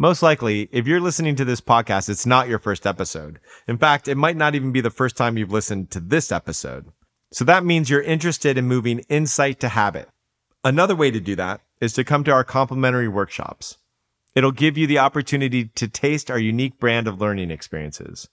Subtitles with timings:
[0.00, 3.38] Most likely, if you're listening to this podcast, it's not your first episode.
[3.68, 6.86] In fact, it might not even be the first time you've listened to this episode.
[7.34, 10.08] So that means you're interested in moving insight to habit.
[10.64, 13.76] Another way to do that is to come to our complimentary workshops.
[14.34, 18.26] It'll give you the opportunity to taste our unique brand of learning experiences.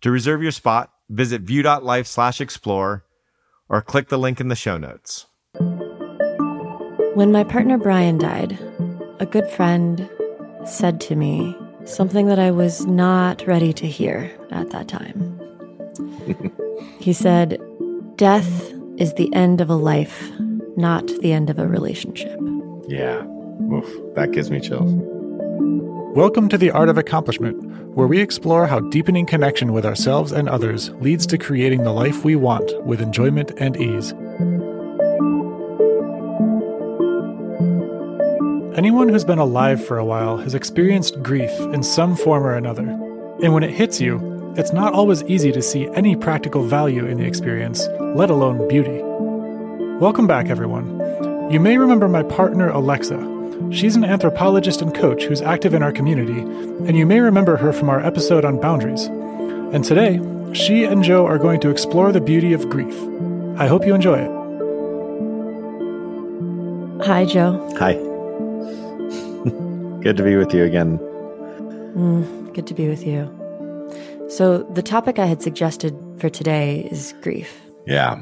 [0.00, 3.04] To reserve your spot, visit view.life slash explore
[3.68, 5.26] or click the link in the show notes.
[7.12, 8.58] When my partner Brian died,
[9.18, 10.08] a good friend
[10.64, 15.40] said to me something that I was not ready to hear at that time.
[17.00, 17.58] he said,
[18.16, 20.30] Death is the end of a life,
[20.76, 22.38] not the end of a relationship.
[22.86, 23.24] Yeah.
[23.72, 24.92] Oof, that gives me chills.
[26.14, 27.64] Welcome to The Art of Accomplishment,
[27.96, 32.24] where we explore how deepening connection with ourselves and others leads to creating the life
[32.24, 34.12] we want with enjoyment and ease.
[38.74, 42.88] Anyone who's been alive for a while has experienced grief in some form or another.
[43.42, 47.18] And when it hits you, it's not always easy to see any practical value in
[47.18, 49.00] the experience, let alone beauty.
[49.98, 51.50] Welcome back, everyone.
[51.50, 53.30] You may remember my partner, Alexa,
[53.70, 57.72] She's an anthropologist and coach who's active in our community, and you may remember her
[57.72, 59.04] from our episode on boundaries.
[59.04, 60.18] And today,
[60.52, 62.94] she and Joe are going to explore the beauty of grief.
[63.60, 64.30] I hope you enjoy it.
[67.06, 67.72] Hi, Joe.
[67.78, 68.09] Hi.
[70.02, 70.98] Good to be with you again.
[71.94, 73.28] Mm, good to be with you.
[74.28, 77.60] So, the topic I had suggested for today is grief.
[77.86, 78.20] Yeah.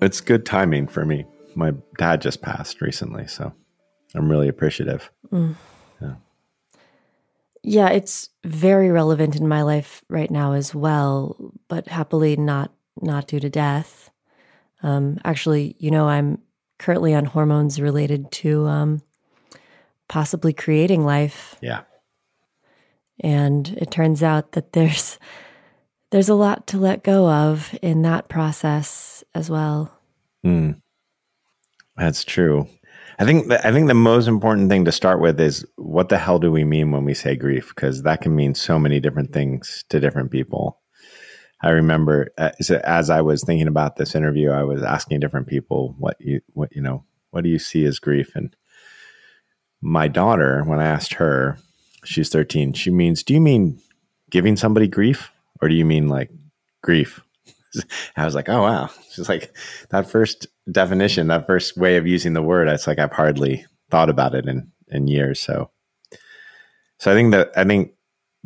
[0.00, 1.26] It's good timing for me.
[1.54, 3.52] My dad just passed recently, so
[4.14, 5.10] I'm really appreciative.
[5.32, 5.56] Mm.
[6.00, 6.14] Yeah.
[7.62, 13.26] Yeah, it's very relevant in my life right now as well, but happily not not
[13.26, 14.10] due to death.
[14.82, 16.38] Um, actually, you know, I'm
[16.78, 19.02] currently on hormones related to um,
[20.10, 21.56] possibly creating life.
[21.62, 21.82] Yeah.
[23.20, 25.18] And it turns out that there's
[26.10, 29.96] there's a lot to let go of in that process as well.
[30.44, 30.82] Mm.
[31.96, 32.68] That's true.
[33.20, 36.18] I think the, I think the most important thing to start with is what the
[36.18, 37.68] hell do we mean when we say grief?
[37.68, 40.80] Because that can mean so many different things to different people.
[41.62, 45.46] I remember as, uh, as I was thinking about this interview, I was asking different
[45.46, 48.32] people what you what you know what do you see as grief?
[48.34, 48.56] And
[49.80, 51.58] my daughter, when I asked her,
[52.04, 52.72] she's 13.
[52.74, 53.80] She means, do you mean
[54.30, 55.30] giving somebody grief,
[55.60, 56.30] or do you mean like
[56.82, 57.20] grief?
[58.16, 58.90] I was like, oh wow.
[59.10, 59.54] She's like
[59.90, 64.10] that first definition, that first way of using the word, it's like I've hardly thought
[64.10, 65.40] about it in in years.
[65.40, 65.70] So,
[66.98, 67.92] so I think that I think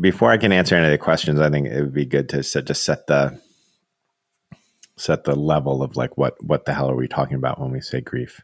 [0.00, 2.42] before I can answer any of the questions, I think it would be good to
[2.42, 3.40] set, just set the
[4.96, 7.80] set the level of like what what the hell are we talking about when we
[7.80, 8.40] say grief?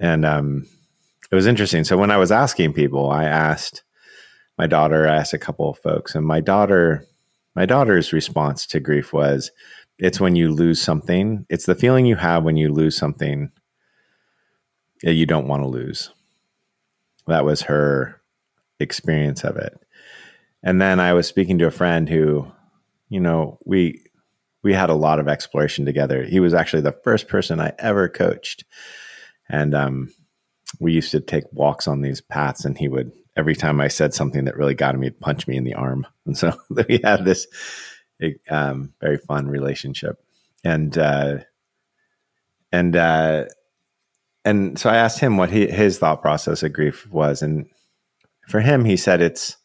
[0.00, 0.66] And um,
[1.30, 1.84] it was interesting.
[1.84, 3.82] So when I was asking people, I asked
[4.56, 7.04] my daughter, I asked a couple of folks, and my daughter,
[7.54, 9.50] my daughter's response to grief was,
[9.98, 11.44] it's when you lose something.
[11.48, 13.50] It's the feeling you have when you lose something
[15.02, 16.10] that you don't want to lose.
[17.26, 18.20] That was her
[18.80, 19.78] experience of it.
[20.62, 22.50] And then I was speaking to a friend who,
[23.08, 24.02] you know, we
[24.62, 26.24] we had a lot of exploration together.
[26.24, 28.64] He was actually the first person I ever coached.
[29.48, 30.12] And um,
[30.80, 34.12] we used to take walks on these paths and he would every time I said
[34.12, 36.06] something that really got him, he'd punch me in the arm.
[36.26, 36.52] And so
[36.88, 37.46] we had this
[38.50, 40.22] um, very fun relationship.
[40.62, 41.38] And uh,
[42.70, 43.44] and uh,
[44.44, 47.66] and so I asked him what he, his thought process of grief was, and
[48.48, 49.56] for him, he said it's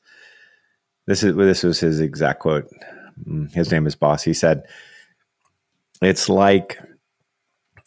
[1.07, 2.69] this is this was his exact quote.
[3.27, 4.23] Mm, his name is Boss.
[4.23, 4.63] He said,
[6.01, 6.79] "It's like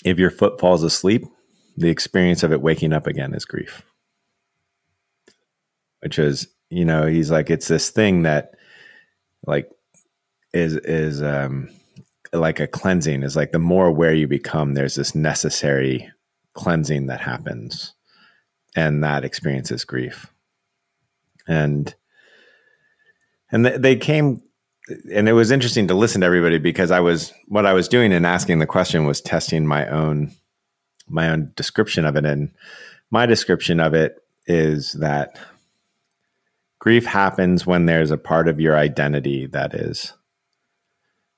[0.05, 1.25] if your foot falls asleep,
[1.76, 3.82] the experience of it waking up again is grief."
[6.00, 8.54] Which is, you know, he's like, it's this thing that,
[9.47, 9.70] like,
[10.53, 11.69] is is um,
[12.32, 13.22] like a cleansing.
[13.22, 16.10] Is like the more aware you become, there's this necessary
[16.54, 17.94] cleansing that happens,
[18.75, 20.26] and that experiences grief.
[21.49, 21.94] And
[23.50, 24.43] and they came
[25.12, 28.12] and it was interesting to listen to everybody because I was what I was doing
[28.12, 30.32] and asking the question was testing my own
[31.08, 32.50] my own description of it and
[33.11, 35.38] my description of it is that
[36.79, 40.12] grief happens when there's a part of your identity that is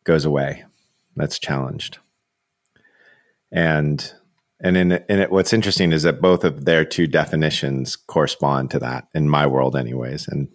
[0.04, 0.64] goes away.
[1.16, 1.98] That's challenged.
[3.52, 4.12] And
[4.60, 8.78] and in in it, what's interesting is that both of their two definitions correspond to
[8.80, 10.26] that in my world, anyways.
[10.28, 10.48] And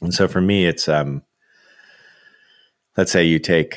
[0.00, 1.22] and so for me, it's um,
[2.96, 3.76] let's say you take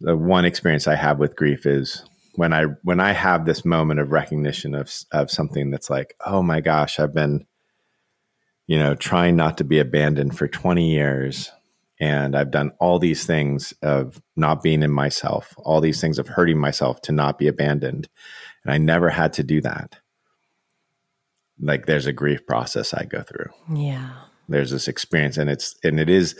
[0.00, 2.02] the one experience I have with grief is
[2.34, 6.42] when I when I have this moment of recognition of of something that's like, oh
[6.42, 7.46] my gosh, I've been
[8.70, 11.50] you know, trying not to be abandoned for 20 years.
[11.98, 16.28] And I've done all these things of not being in myself, all these things of
[16.28, 18.08] hurting myself to not be abandoned.
[18.62, 19.98] And I never had to do that.
[21.60, 23.48] Like there's a grief process I go through.
[23.74, 24.12] Yeah.
[24.48, 26.38] There's this experience, and it's, and it is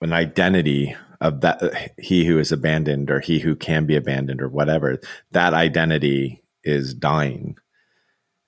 [0.00, 4.48] an identity of that he who is abandoned or he who can be abandoned or
[4.48, 5.00] whatever
[5.32, 7.56] that identity is dying.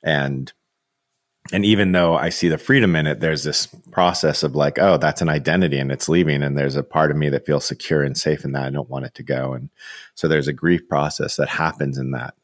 [0.02, 0.52] And
[1.52, 4.98] and even though i see the freedom in it there's this process of like oh
[4.98, 6.42] that's an identity and it's leaving.
[6.42, 8.90] And there's a part of me that feels secure and safe in that i don't
[8.90, 9.52] want it to go.
[9.52, 9.70] And
[10.14, 12.34] so there's a grief process that happens in that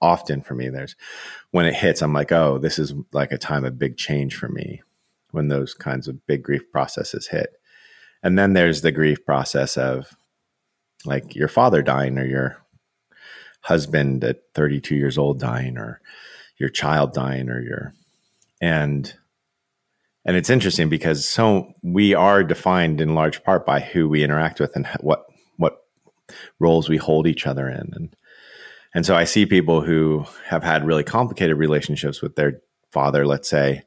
[0.00, 0.70] often for me.
[0.70, 0.96] There's
[1.50, 4.48] when it hits i'm like oh this is like a time of big change for
[4.48, 4.82] me
[5.32, 7.59] when those kinds of big grief processes hit
[8.22, 10.14] and then there's the grief process of
[11.04, 12.56] like your father dying or your
[13.62, 16.00] husband at 32 years old dying or
[16.58, 17.92] your child dying or your
[18.60, 19.14] and
[20.24, 24.60] and it's interesting because so we are defined in large part by who we interact
[24.60, 25.24] with and what
[25.56, 25.84] what
[26.58, 27.90] roles we hold each other in.
[27.94, 28.16] And
[28.94, 33.48] and so I see people who have had really complicated relationships with their father let's
[33.48, 33.82] say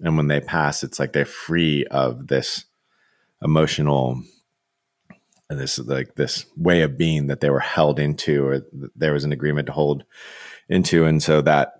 [0.00, 2.64] and when they pass it's like they're free of this
[3.42, 4.22] emotional
[5.50, 8.62] and this is like this way of being that they were held into or
[8.94, 10.04] there was an agreement to hold
[10.68, 11.04] into.
[11.04, 11.74] And so that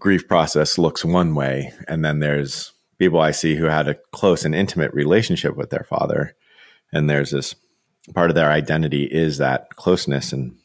[0.00, 1.72] grief process looks one way.
[1.86, 5.86] And then there's people i see who had a close and intimate relationship with their
[5.88, 6.34] father.
[6.92, 7.54] And there's this
[8.14, 10.32] part of their identity is that closeness.
[10.32, 10.56] And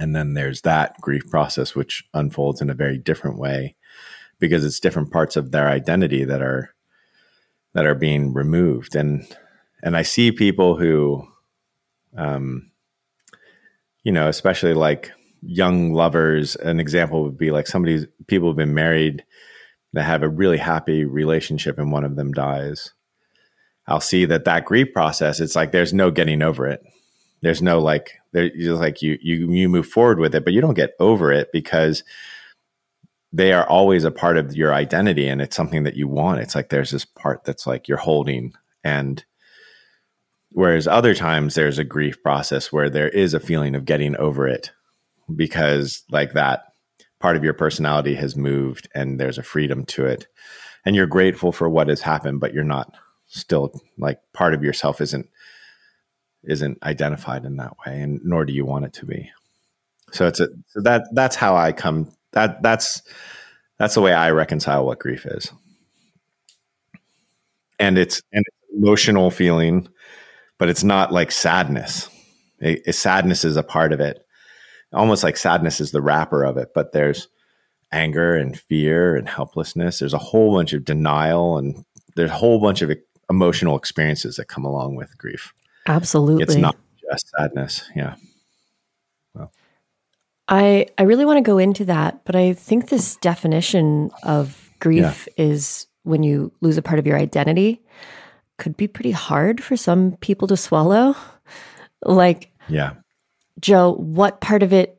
[0.00, 3.76] and then there's that grief process which unfolds in a very different way
[4.40, 6.74] because it's different parts of their identity that are
[7.78, 8.96] that are being removed.
[8.96, 9.24] And
[9.84, 11.28] and I see people who
[12.16, 12.72] um
[14.02, 18.74] you know especially like young lovers an example would be like somebody people have been
[18.74, 19.24] married
[19.92, 22.92] that have a really happy relationship and one of them dies.
[23.86, 26.82] I'll see that that grief process it's like there's no getting over it.
[27.42, 30.74] There's no like there like you you you move forward with it but you don't
[30.74, 32.02] get over it because
[33.32, 36.40] they are always a part of your identity and it's something that you want.
[36.40, 38.54] It's like there's this part that's like you're holding.
[38.82, 39.24] And
[40.50, 44.48] whereas other times there's a grief process where there is a feeling of getting over
[44.48, 44.70] it
[45.34, 46.64] because like that
[47.20, 50.26] part of your personality has moved and there's a freedom to it.
[50.86, 52.94] And you're grateful for what has happened, but you're not
[53.28, 55.28] still like part of yourself isn't
[56.44, 59.30] isn't identified in that way and nor do you want it to be
[60.12, 63.02] so it's a so that that's how i come that that's
[63.78, 65.50] that's the way I reconcile what grief is.
[67.80, 68.42] And it's an
[68.74, 69.88] emotional feeling,
[70.58, 72.08] but it's not like sadness.
[72.60, 74.24] It, it, sadness is a part of it.
[74.92, 77.28] Almost like sadness is the wrapper of it, but there's
[77.92, 79.98] anger and fear and helplessness.
[79.98, 81.84] There's a whole bunch of denial and
[82.16, 82.92] there's a whole bunch of
[83.30, 85.52] emotional experiences that come along with grief.
[85.86, 86.42] Absolutely.
[86.42, 86.76] It's not
[87.10, 87.88] just sadness.
[87.94, 88.14] Yeah.
[90.48, 95.28] I, I really want to go into that, but I think this definition of grief
[95.36, 95.44] yeah.
[95.44, 97.82] is when you lose a part of your identity
[98.56, 101.14] could be pretty hard for some people to swallow.
[102.02, 102.94] Like, yeah.
[103.60, 104.98] Joe, what part of it,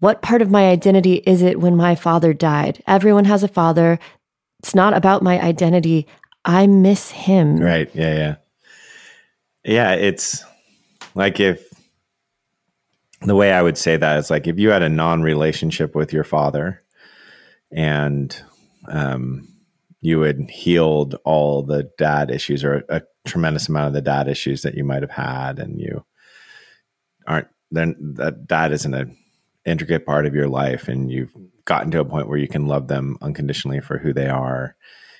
[0.00, 2.82] what part of my identity is it when my father died?
[2.86, 3.98] Everyone has a father.
[4.60, 6.06] It's not about my identity.
[6.44, 7.56] I miss him.
[7.56, 7.90] Right.
[7.94, 8.14] Yeah.
[8.14, 8.34] Yeah.
[9.64, 9.92] Yeah.
[9.94, 10.44] It's
[11.14, 11.67] like if,
[13.20, 16.12] the way I would say that is like if you had a non relationship with
[16.12, 16.82] your father
[17.70, 18.40] and
[18.88, 19.48] um,
[20.00, 24.62] you had healed all the dad issues or a tremendous amount of the dad issues
[24.62, 26.04] that you might have had, and you
[27.26, 29.16] aren't, then that dad isn't an
[29.64, 31.34] intricate part of your life, and you've
[31.64, 34.76] gotten to a point where you can love them unconditionally for who they are,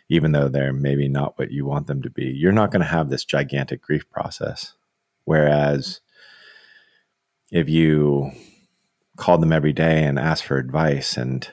[0.09, 2.26] even though they're maybe not what you want them to be.
[2.26, 4.75] You're not going to have this gigantic grief process.
[5.25, 6.00] Whereas,
[7.50, 8.31] if you
[9.17, 11.49] called them every day and asked for advice and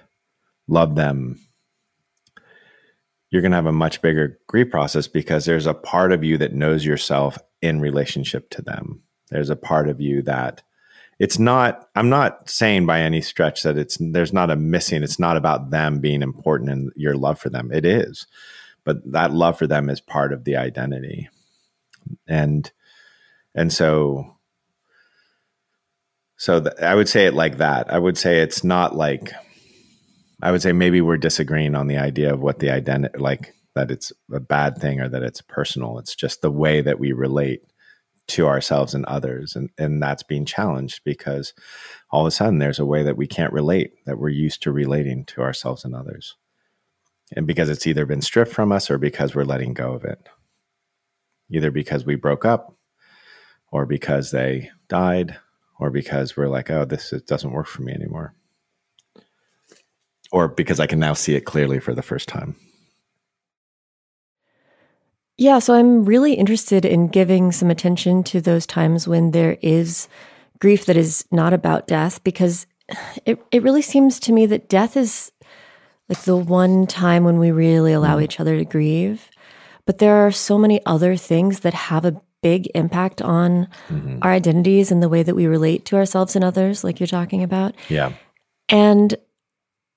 [0.67, 1.39] loved them,
[3.29, 6.37] you're going to have a much bigger grief process because there's a part of you
[6.37, 9.01] that knows yourself in relationship to them.
[9.29, 10.61] There's a part of you that
[11.19, 15.19] it's not i'm not saying by any stretch that it's there's not a missing it's
[15.19, 18.27] not about them being important and your love for them it is
[18.83, 21.29] but that love for them is part of the identity
[22.27, 22.71] and
[23.53, 24.34] and so
[26.37, 27.91] so th- I would say it like that.
[27.91, 29.31] I would say it's not like
[30.41, 33.91] I would say maybe we're disagreeing on the idea of what the identity like that
[33.91, 35.99] it's a bad thing or that it's personal.
[35.99, 37.61] It's just the way that we relate
[38.27, 41.53] to ourselves and others and and that's being challenged because
[42.09, 44.71] all of a sudden there's a way that we can't relate that we're used to
[44.71, 46.35] relating to ourselves and others.
[47.35, 50.27] And because it's either been stripped from us or because we're letting go of it.
[51.49, 52.75] Either because we broke up
[53.71, 55.37] or because they died
[55.79, 58.33] or because we're like, oh, this doesn't work for me anymore.
[60.31, 62.55] Or because I can now see it clearly for the first time.
[65.37, 70.07] Yeah, so I'm really interested in giving some attention to those times when there is
[70.59, 72.65] grief that is not about death because
[73.25, 75.31] it it really seems to me that death is
[76.07, 78.23] like the one time when we really allow mm.
[78.23, 79.29] each other to grieve.
[79.85, 84.19] But there are so many other things that have a big impact on mm-hmm.
[84.21, 87.41] our identities and the way that we relate to ourselves and others, like you're talking
[87.41, 87.73] about.
[87.89, 88.11] Yeah.
[88.69, 89.15] And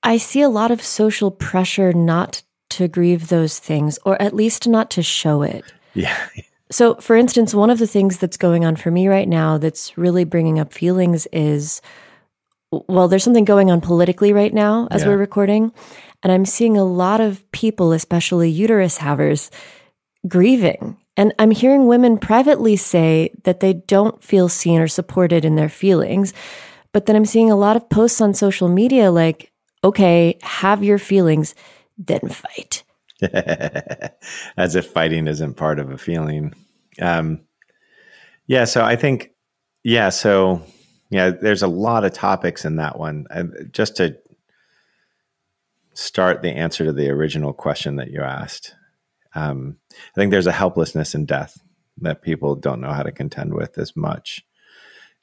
[0.01, 2.41] I see a lot of social pressure not
[2.71, 5.63] to grieve those things, or at least not to show it.
[5.93, 6.17] Yeah.
[6.71, 9.97] So, for instance, one of the things that's going on for me right now that's
[9.97, 11.81] really bringing up feelings is
[12.71, 15.07] well, there's something going on politically right now as yeah.
[15.07, 15.73] we're recording.
[16.21, 19.49] And I'm seeing a lot of people, especially uterus havers,
[20.27, 20.95] grieving.
[21.19, 25.67] And I'm hearing women privately say that they don't feel seen or supported in their
[25.67, 26.33] feelings.
[26.93, 29.51] But then I'm seeing a lot of posts on social media like,
[29.83, 31.55] okay, have your feelings,
[31.97, 32.85] then fight.
[34.55, 36.53] As if fighting isn't part of a feeling.
[37.01, 37.41] Um,
[38.47, 38.63] yeah.
[38.63, 39.31] So I think,
[39.83, 40.07] yeah.
[40.07, 40.63] So
[41.09, 43.27] yeah, there's a lot of topics in that one.
[43.73, 44.17] just to
[45.95, 48.73] start the answer to the original question that you asked,
[49.35, 51.59] um, I think there's a helplessness in death
[52.01, 54.45] that people don't know how to contend with as much.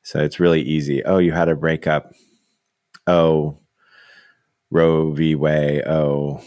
[0.03, 1.05] So it's really easy.
[1.05, 2.13] Oh, you had a breakup.
[3.07, 3.59] Oh,
[4.71, 5.35] Roe v.
[5.35, 5.87] Wade.
[5.87, 6.43] Oh,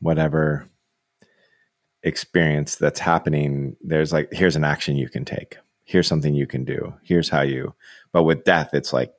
[0.00, 0.68] whatever
[2.02, 3.76] experience that's happening.
[3.80, 5.58] There's like, here's an action you can take.
[5.84, 6.94] Here's something you can do.
[7.02, 7.74] Here's how you
[8.12, 9.12] but with death, it's like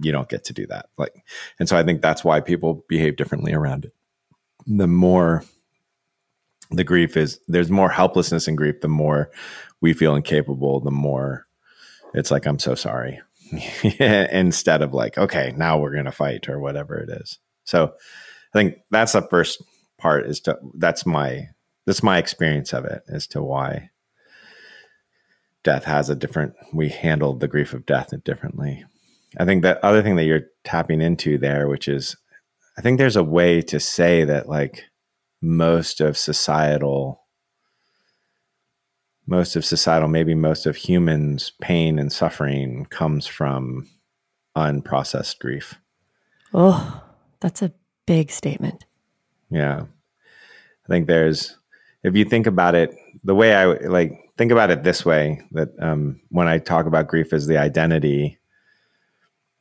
[0.00, 0.86] you don't get to do that.
[0.98, 1.14] Like,
[1.58, 3.92] and so I think that's why people behave differently around it.
[4.66, 5.44] The more
[6.70, 8.80] the grief is, there's more helplessness in grief.
[8.80, 9.30] The more
[9.80, 11.46] we feel incapable, the more
[12.14, 13.20] it's like I'm so sorry.
[14.00, 17.38] Instead of like, okay, now we're gonna fight or whatever it is.
[17.64, 17.92] So
[18.54, 19.62] I think that's the first
[19.98, 20.26] part.
[20.26, 21.48] Is to that's my
[21.86, 23.90] that's my experience of it as to why
[25.62, 28.84] death has a different we handle the grief of death differently
[29.38, 32.16] i think that other thing that you're tapping into there which is
[32.78, 34.84] i think there's a way to say that like
[35.44, 37.20] most of societal
[39.26, 43.88] most of societal maybe most of humans pain and suffering comes from
[44.56, 45.76] unprocessed grief.
[46.52, 47.02] Oh
[47.40, 47.72] that's a
[48.06, 48.84] big statement.
[49.50, 49.82] Yeah.
[49.82, 51.56] I think there's
[52.02, 55.68] if you think about it the way i like think about it this way that
[55.80, 58.38] um, when I talk about grief as the identity,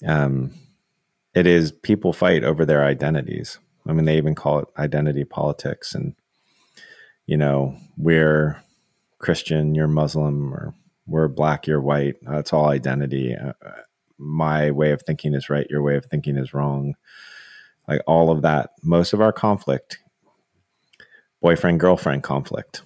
[0.05, 0.53] um,
[1.33, 3.59] it is people fight over their identities.
[3.87, 5.93] I mean, they even call it identity politics.
[5.93, 6.15] And,
[7.25, 8.61] you know, we're
[9.19, 10.73] Christian, you're Muslim, or
[11.05, 12.15] we're black, you're white.
[12.21, 13.35] That's all identity.
[13.35, 13.53] Uh,
[14.17, 16.95] my way of thinking is right, your way of thinking is wrong.
[17.87, 19.99] Like all of that, most of our conflict,
[21.41, 22.83] boyfriend girlfriend conflict,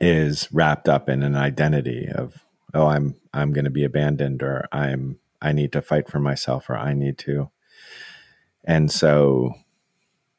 [0.00, 4.68] is wrapped up in an identity of oh i'm i'm going to be abandoned or
[4.72, 7.50] i'm i need to fight for myself or i need to
[8.64, 9.54] and so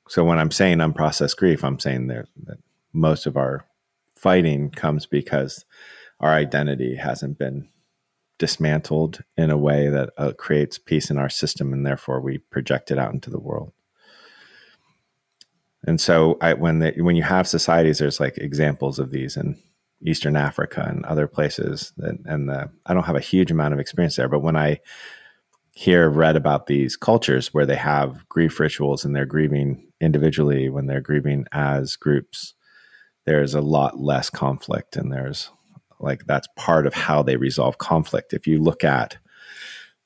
[0.10, 2.58] so when i'm saying unprocessed grief i'm saying there that
[2.92, 3.66] most of our
[4.16, 5.64] fighting comes because
[6.20, 7.70] our identity hasn't been
[8.38, 12.92] dismantled in a way that uh, creates peace in our system and therefore we project
[12.92, 13.72] it out into the world
[15.84, 19.58] and so I, when the, when you have societies, there's like examples of these in
[20.06, 21.94] Eastern Africa and other places.
[21.98, 24.80] That, and the, I don't have a huge amount of experience there, but when I
[25.80, 30.88] hear read about these cultures where they have grief rituals and they're grieving individually when
[30.88, 32.54] they're grieving as groups,
[33.26, 35.50] there's a lot less conflict and there's
[36.02, 38.34] like that's part of how they resolve conflict.
[38.34, 39.20] If you look at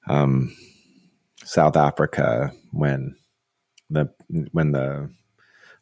[0.07, 0.55] um,
[1.43, 3.15] South Africa when
[3.89, 4.13] the
[4.51, 5.09] when the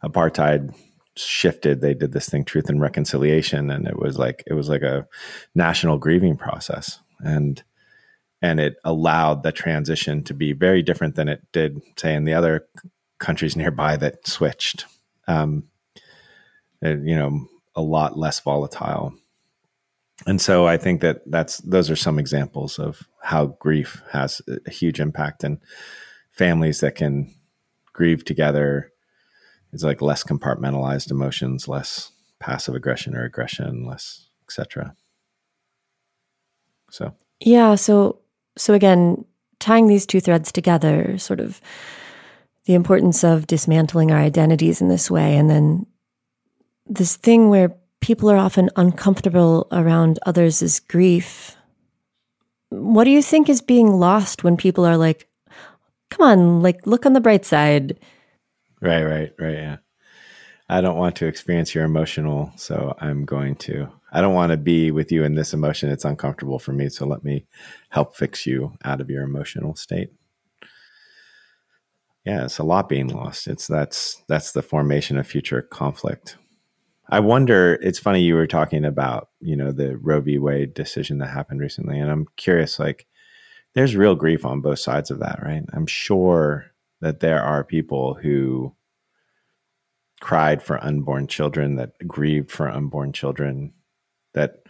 [0.05, 0.73] apartheid
[1.17, 4.83] shifted they did this thing truth and reconciliation and it was like it was like
[4.83, 5.05] a
[5.53, 7.61] national grieving process and
[8.41, 12.33] and it allowed the transition to be very different than it did say in the
[12.33, 12.67] other
[13.19, 14.85] countries nearby that switched.
[15.27, 15.63] Um
[16.81, 19.13] you know a lot less volatile.
[20.27, 24.69] And so i think that that's those are some examples of how grief has a
[24.69, 25.59] huge impact and
[26.31, 27.33] families that can
[27.93, 28.91] grieve together
[29.73, 34.95] it's like less compartmentalized emotions, less passive aggression or aggression, less etc.
[36.89, 37.13] So.
[37.39, 38.19] Yeah, so
[38.57, 39.25] so again,
[39.59, 41.61] tying these two threads together, sort of
[42.65, 45.35] the importance of dismantling our identities in this way.
[45.35, 45.85] And then
[46.85, 51.55] this thing where people are often uncomfortable around others' is grief.
[52.69, 55.27] What do you think is being lost when people are like,
[56.09, 57.99] come on, like, look on the bright side?
[58.81, 59.53] Right, right, right.
[59.53, 59.77] Yeah.
[60.69, 63.89] I don't want to experience your emotional, so I'm going to.
[64.11, 65.89] I don't want to be with you in this emotion.
[65.89, 67.45] It's uncomfortable for me, so let me
[67.89, 70.11] help fix you out of your emotional state
[72.25, 73.47] yeah, it's a lot being lost.
[73.47, 76.37] It's that's that's the formation of future conflict.
[77.09, 77.79] I wonder.
[77.81, 80.37] It's funny you were talking about you know the Roe v.
[80.37, 82.79] Wade decision that happened recently, and I'm curious.
[82.79, 83.07] Like,
[83.73, 85.63] there's real grief on both sides of that, right?
[85.73, 86.65] I'm sure
[87.01, 88.75] that there are people who
[90.19, 93.73] cried for unborn children, that grieved for unborn children,
[94.33, 94.63] that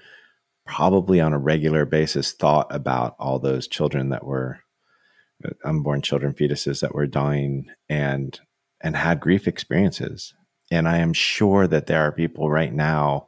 [0.65, 4.59] probably on a regular basis thought about all those children that were
[5.45, 8.39] uh, unborn children, fetuses that were dying and
[8.83, 10.33] and had grief experiences.
[10.71, 13.27] And I am sure that there are people right now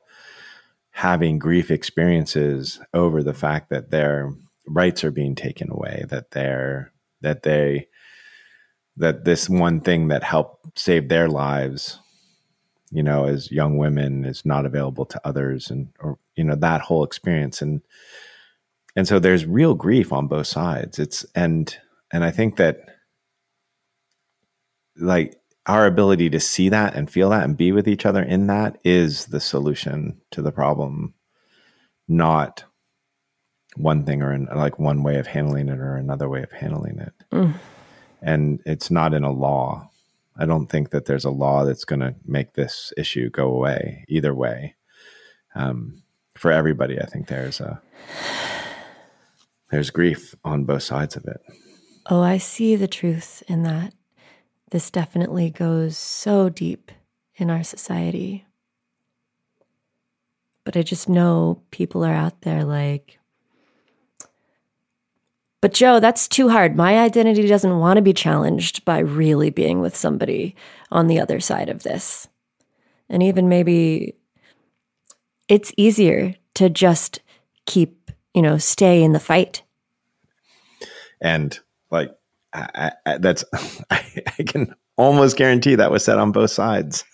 [0.92, 4.32] having grief experiences over the fact that their
[4.68, 7.88] rights are being taken away, that they're that they
[8.98, 12.00] that this one thing that helped save their lives,
[12.94, 16.82] you know, as young women is not available to others and or you know, that
[16.82, 17.62] whole experience.
[17.62, 17.82] And
[18.96, 21.00] and so there's real grief on both sides.
[21.00, 21.76] It's and
[22.12, 22.80] and I think that
[24.96, 28.48] like our ability to see that and feel that and be with each other in
[28.48, 31.14] that is the solution to the problem,
[32.08, 32.64] not
[33.76, 37.00] one thing or an, like one way of handling it or another way of handling
[37.00, 37.14] it.
[37.32, 37.54] Mm.
[38.22, 39.90] And it's not in a law.
[40.38, 44.06] I don't think that there's a law that's going to make this issue go away
[44.08, 44.76] either way.
[45.56, 46.02] Um,
[46.36, 47.82] for everybody, I think there's a
[49.70, 51.42] there's grief on both sides of it.
[52.10, 53.94] Oh, I see the truth in that.
[54.72, 56.92] This definitely goes so deep
[57.36, 58.46] in our society.
[60.64, 63.20] But I just know people are out there like,
[65.64, 66.76] but Joe, that's too hard.
[66.76, 70.58] My identity doesn't want to be challenged by really being with somebody
[70.92, 72.28] on the other side of this.
[73.08, 74.16] And even maybe
[75.48, 77.22] it's easier to just
[77.66, 79.64] keep, you know, stay in the fight.
[81.22, 81.58] And
[81.90, 82.12] like
[82.52, 83.46] I, I, that's
[83.90, 84.04] I,
[84.38, 87.06] I can almost guarantee that was said on both sides.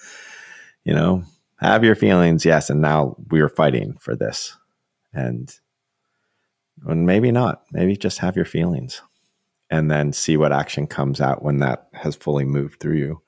[0.83, 1.23] You know,
[1.59, 4.57] have your feelings, yes, and now we're fighting for this,
[5.13, 5.55] and
[6.85, 7.63] and maybe not.
[7.71, 9.01] Maybe just have your feelings,
[9.69, 13.21] and then see what action comes out when that has fully moved through you.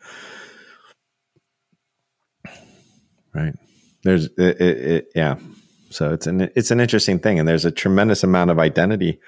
[3.34, 3.54] Right?
[4.04, 5.36] There's it, it, it yeah.
[5.90, 9.20] So it's an it's an interesting thing, and there's a tremendous amount of identity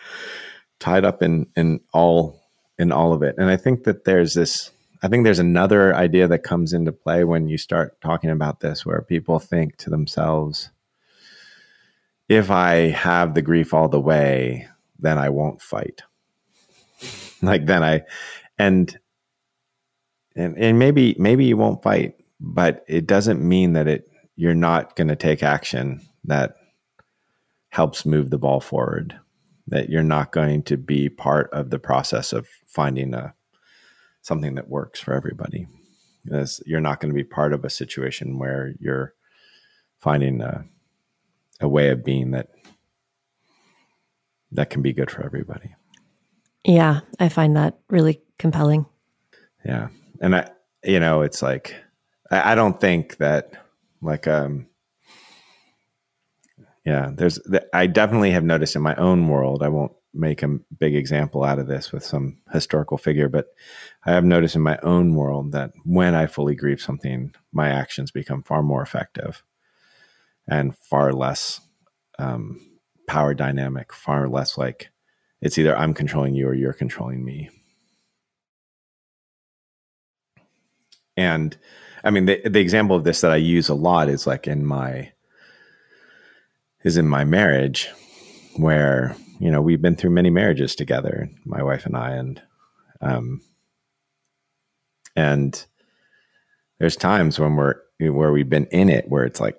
[0.79, 2.41] tied up in in all
[2.77, 3.35] in all of it.
[3.37, 7.25] And I think that there's this I think there's another idea that comes into play
[7.25, 10.69] when you start talking about this where people think to themselves
[12.29, 14.67] if I have the grief all the way,
[14.99, 16.01] then I won't fight.
[17.41, 18.03] like then I
[18.57, 18.97] and
[20.35, 24.95] and and maybe maybe you won't fight, but it doesn't mean that it you're not
[24.95, 26.55] going to take action that
[27.69, 29.19] helps move the ball forward
[29.67, 33.33] that you're not going to be part of the process of finding a
[34.21, 35.67] something that works for everybody.
[36.65, 39.13] You're not going to be part of a situation where you're
[39.99, 40.65] finding a,
[41.63, 42.49] a way of being that
[44.51, 45.73] that can be good for everybody.
[46.63, 48.85] Yeah, I find that really compelling.
[49.65, 49.89] Yeah.
[50.21, 50.49] And I
[50.83, 51.75] you know, it's like
[52.29, 53.53] I, I don't think that
[54.01, 54.67] like um
[56.85, 57.39] yeah there's
[57.73, 61.57] i definitely have noticed in my own world i won't make a big example out
[61.57, 63.47] of this with some historical figure but
[64.05, 68.11] i have noticed in my own world that when i fully grieve something my actions
[68.11, 69.43] become far more effective
[70.47, 71.61] and far less
[72.19, 72.59] um,
[73.07, 74.89] power dynamic far less like
[75.41, 77.49] it's either i'm controlling you or you're controlling me.
[81.17, 81.57] And
[82.03, 84.65] i mean the, the example of this that i use a lot is like in
[84.65, 85.11] my
[86.83, 87.89] is in my marriage
[88.57, 92.41] where you know we've been through many marriages together my wife and i and
[93.01, 93.41] um
[95.15, 95.65] and
[96.79, 99.57] there's times when we're where we've been in it where it's like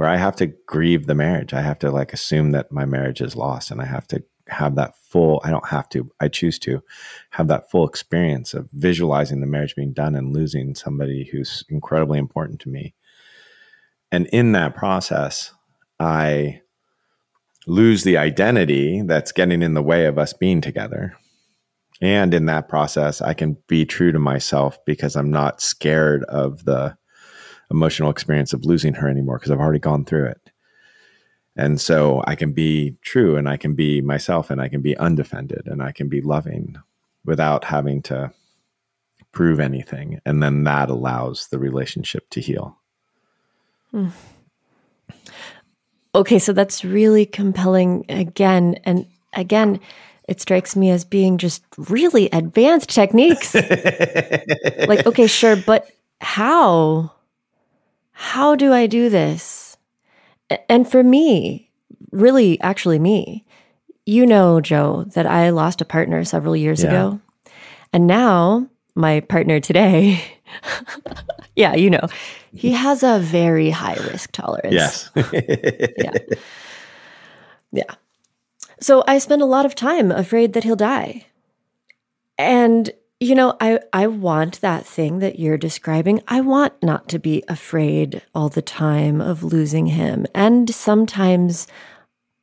[0.00, 3.20] where i have to grieve the marriage i have to like assume that my marriage
[3.20, 6.58] is lost and i have to have that full i don't have to i choose
[6.58, 6.82] to
[7.30, 12.18] have that full experience of visualizing the marriage being done and losing somebody who's incredibly
[12.18, 12.94] important to me
[14.10, 15.52] and in that process
[16.00, 16.62] I
[17.66, 21.14] lose the identity that's getting in the way of us being together.
[22.00, 26.64] And in that process, I can be true to myself because I'm not scared of
[26.64, 26.96] the
[27.70, 30.50] emotional experience of losing her anymore because I've already gone through it.
[31.56, 34.96] And so I can be true and I can be myself and I can be
[34.96, 36.76] undefended and I can be loving
[37.24, 38.32] without having to
[39.32, 40.20] prove anything.
[40.24, 42.78] And then that allows the relationship to heal.
[43.90, 44.08] Hmm.
[46.14, 48.76] Okay, so that's really compelling again.
[48.84, 49.80] And again,
[50.28, 53.54] it strikes me as being just really advanced techniques.
[53.54, 57.12] like, okay, sure, but how?
[58.20, 59.78] How do I do this?
[60.68, 61.70] And for me,
[62.12, 63.46] really, actually, me,
[64.04, 66.90] you know, Joe, that I lost a partner several years yeah.
[66.90, 67.20] ago.
[67.94, 70.22] And now my partner today,
[71.56, 72.06] yeah, you know,
[72.54, 74.74] he has a very high risk tolerance.
[74.74, 75.10] Yes.
[75.96, 76.12] yeah.
[77.72, 77.94] Yeah.
[78.80, 81.24] So I spend a lot of time afraid that he'll die.
[82.36, 86.22] And you know, I I want that thing that you're describing.
[86.26, 90.26] I want not to be afraid all the time of losing him.
[90.34, 91.66] And sometimes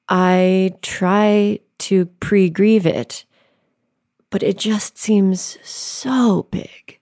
[0.08, 3.26] I try to pre-grieve it
[4.30, 7.00] but it just seems so big.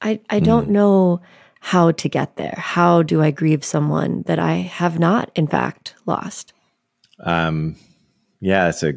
[0.00, 0.72] I, I don't mm.
[0.72, 1.20] know
[1.60, 2.54] how to get there.
[2.56, 6.52] How do I grieve someone that I have not, in fact, lost?
[7.20, 7.76] Um,
[8.40, 8.94] yeah, it's a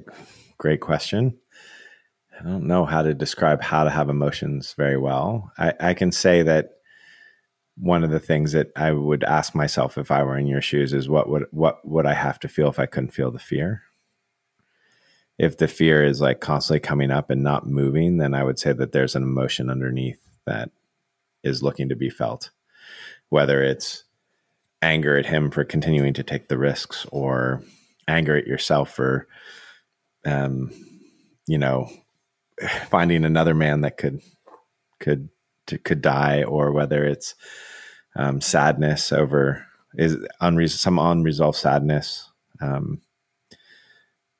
[0.58, 1.38] great question.
[2.40, 5.52] I don't know how to describe how to have emotions very well.
[5.58, 6.72] I, I can say that
[7.78, 10.94] one of the things that I would ask myself if I were in your shoes
[10.94, 13.84] is what would what would I have to feel if I couldn't feel the fear?
[15.38, 18.74] if the fear is like constantly coming up and not moving, then I would say
[18.74, 20.72] that there's an emotion underneath that
[21.44, 22.50] is looking to be felt,
[23.30, 24.04] whether it's
[24.82, 27.62] anger at him for continuing to take the risks or
[28.08, 29.28] anger at yourself for,
[30.26, 30.72] um,
[31.46, 31.90] you know,
[32.90, 34.22] finding another man that could,
[35.00, 35.30] could,
[35.68, 37.36] to, could die or whether it's,
[38.16, 39.66] um, sadness over
[39.96, 42.32] is unre- some unresolved sadness.
[42.62, 43.02] Um,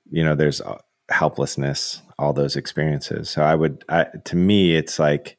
[0.10, 0.62] you know, there's
[1.10, 3.30] helplessness, all those experiences.
[3.30, 5.38] So I would, I, to me, it's like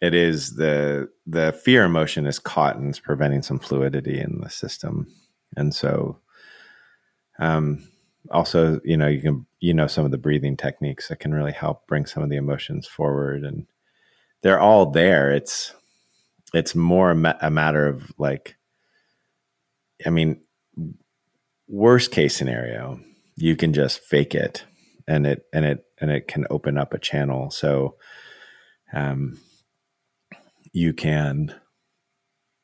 [0.00, 4.50] it is the the fear emotion is caught and is preventing some fluidity in the
[4.50, 5.06] system,
[5.56, 6.18] and so,
[7.38, 7.88] um,
[8.30, 11.52] also you know you can you know some of the breathing techniques that can really
[11.52, 13.66] help bring some of the emotions forward, and
[14.42, 15.30] they're all there.
[15.30, 15.74] It's
[16.52, 18.56] it's more a, ma- a matter of like,
[20.06, 20.40] I mean,
[21.68, 23.00] worst case scenario
[23.36, 24.64] you can just fake it
[25.08, 27.96] and it and it and it can open up a channel so
[28.92, 29.38] um
[30.72, 31.54] you can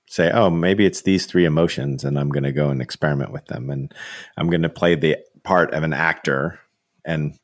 [0.07, 3.47] say oh maybe it's these three emotions and i'm going to go and experiment with
[3.47, 3.95] them and
[4.37, 6.59] i'm going to play the part of an actor
[7.05, 7.39] and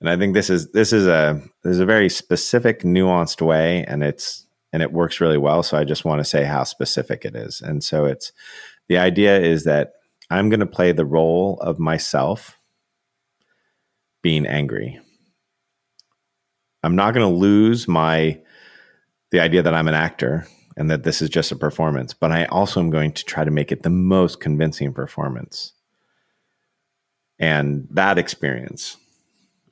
[0.00, 3.84] and i think this is this is a this is a very specific nuanced way
[3.86, 7.24] and it's and it works really well so i just want to say how specific
[7.24, 8.32] it is and so it's
[8.88, 9.92] the idea is that
[10.30, 12.58] i'm going to play the role of myself
[14.26, 14.98] being angry.
[16.82, 18.40] I'm not going to lose my
[19.30, 22.46] the idea that I'm an actor and that this is just a performance, but I
[22.46, 25.74] also am going to try to make it the most convincing performance.
[27.38, 28.96] And that experience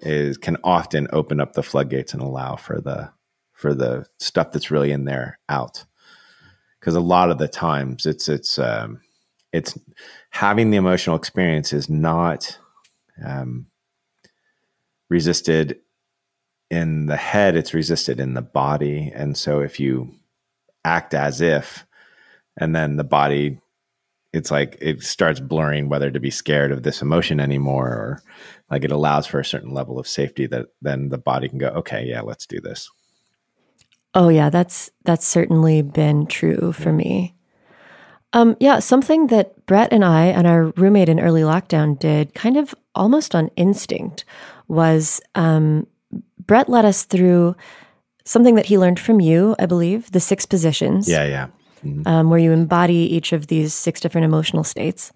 [0.01, 3.11] is can often open up the floodgates and allow for the
[3.53, 5.85] for the stuff that's really in there out.
[6.79, 9.01] Because a lot of the times it's it's um,
[9.53, 9.79] it's
[10.31, 12.59] having the emotional experience is not
[13.25, 13.67] um,
[15.09, 15.79] resisted
[16.71, 19.13] in the head, it's resisted in the body.
[19.15, 20.15] And so if you
[20.85, 21.87] act as if,
[22.57, 23.61] and then the body,
[24.35, 28.23] it's like it starts blurring whether to be scared of this emotion anymore or
[28.71, 31.69] like it allows for a certain level of safety that then the body can go,
[31.69, 32.91] okay, yeah, let's do this.
[34.15, 37.35] Oh yeah, that's that's certainly been true for me.
[38.33, 42.57] Um, yeah, something that Brett and I and our roommate in early lockdown did kind
[42.57, 44.25] of almost on instinct
[44.67, 45.87] was um,
[46.45, 47.55] Brett led us through
[48.25, 51.09] something that he learned from you, I believe, the six positions.
[51.09, 51.47] Yeah, yeah.
[51.85, 52.09] Mm-hmm.
[52.09, 55.13] Um, where you embody each of these six different emotional states.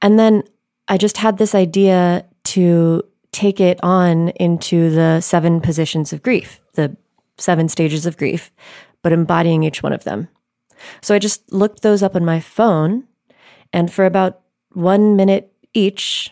[0.00, 0.44] And then
[0.86, 6.60] I just had this idea to take it on into the seven positions of grief,
[6.74, 6.96] the
[7.38, 8.52] seven stages of grief,
[9.02, 10.28] but embodying each one of them.
[11.00, 13.04] So I just looked those up on my phone,
[13.72, 14.40] and for about
[14.72, 16.30] one minute each,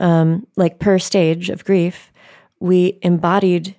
[0.00, 2.12] um, like per stage of grief,
[2.60, 3.76] we embodied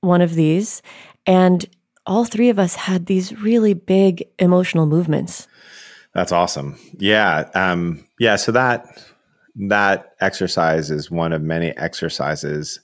[0.00, 0.82] one of these,
[1.26, 1.66] and
[2.10, 5.46] all three of us had these really big emotional movements.
[6.12, 6.76] That's awesome.
[6.98, 8.34] Yeah, um, yeah.
[8.34, 8.84] So that
[9.54, 12.80] that exercise is one of many exercises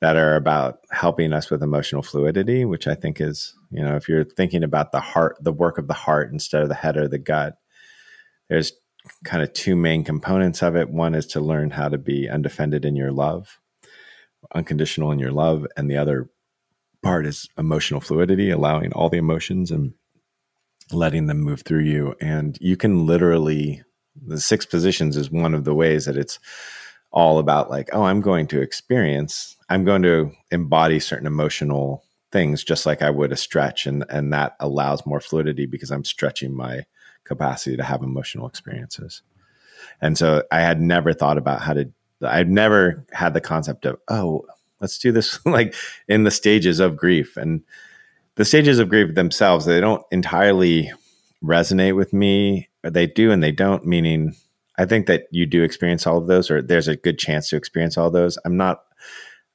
[0.00, 4.08] that are about helping us with emotional fluidity, which I think is, you know, if
[4.08, 7.06] you're thinking about the heart, the work of the heart instead of the head or
[7.06, 7.58] the gut,
[8.48, 8.72] there's
[9.24, 10.90] kind of two main components of it.
[10.90, 13.60] One is to learn how to be undefended in your love,
[14.52, 16.28] unconditional in your love, and the other
[17.08, 19.94] part is emotional fluidity, allowing all the emotions and
[20.92, 22.14] letting them move through you.
[22.20, 23.82] And you can literally,
[24.26, 26.38] the six positions is one of the ways that it's
[27.10, 32.62] all about like, oh, I'm going to experience, I'm going to embody certain emotional things
[32.62, 33.86] just like I would a stretch.
[33.86, 36.84] And, and that allows more fluidity because I'm stretching my
[37.24, 39.22] capacity to have emotional experiences.
[40.02, 41.90] And so I had never thought about how to,
[42.22, 44.44] I'd never had the concept of, oh,
[44.80, 45.74] let's do this like
[46.08, 47.36] in the stages of grief.
[47.36, 47.62] And
[48.36, 50.92] the stages of grief themselves, they don't entirely
[51.42, 52.68] resonate with me.
[52.82, 54.34] They do and they don't, meaning
[54.78, 57.56] I think that you do experience all of those, or there's a good chance to
[57.56, 58.38] experience all those.
[58.44, 58.84] I'm not.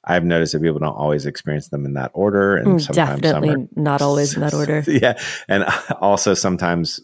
[0.06, 3.68] I've noticed that people don't always experience them in that order, and mm, definitely are,
[3.78, 4.84] not always in that order.
[4.86, 5.64] Yeah, and
[6.02, 7.00] also sometimes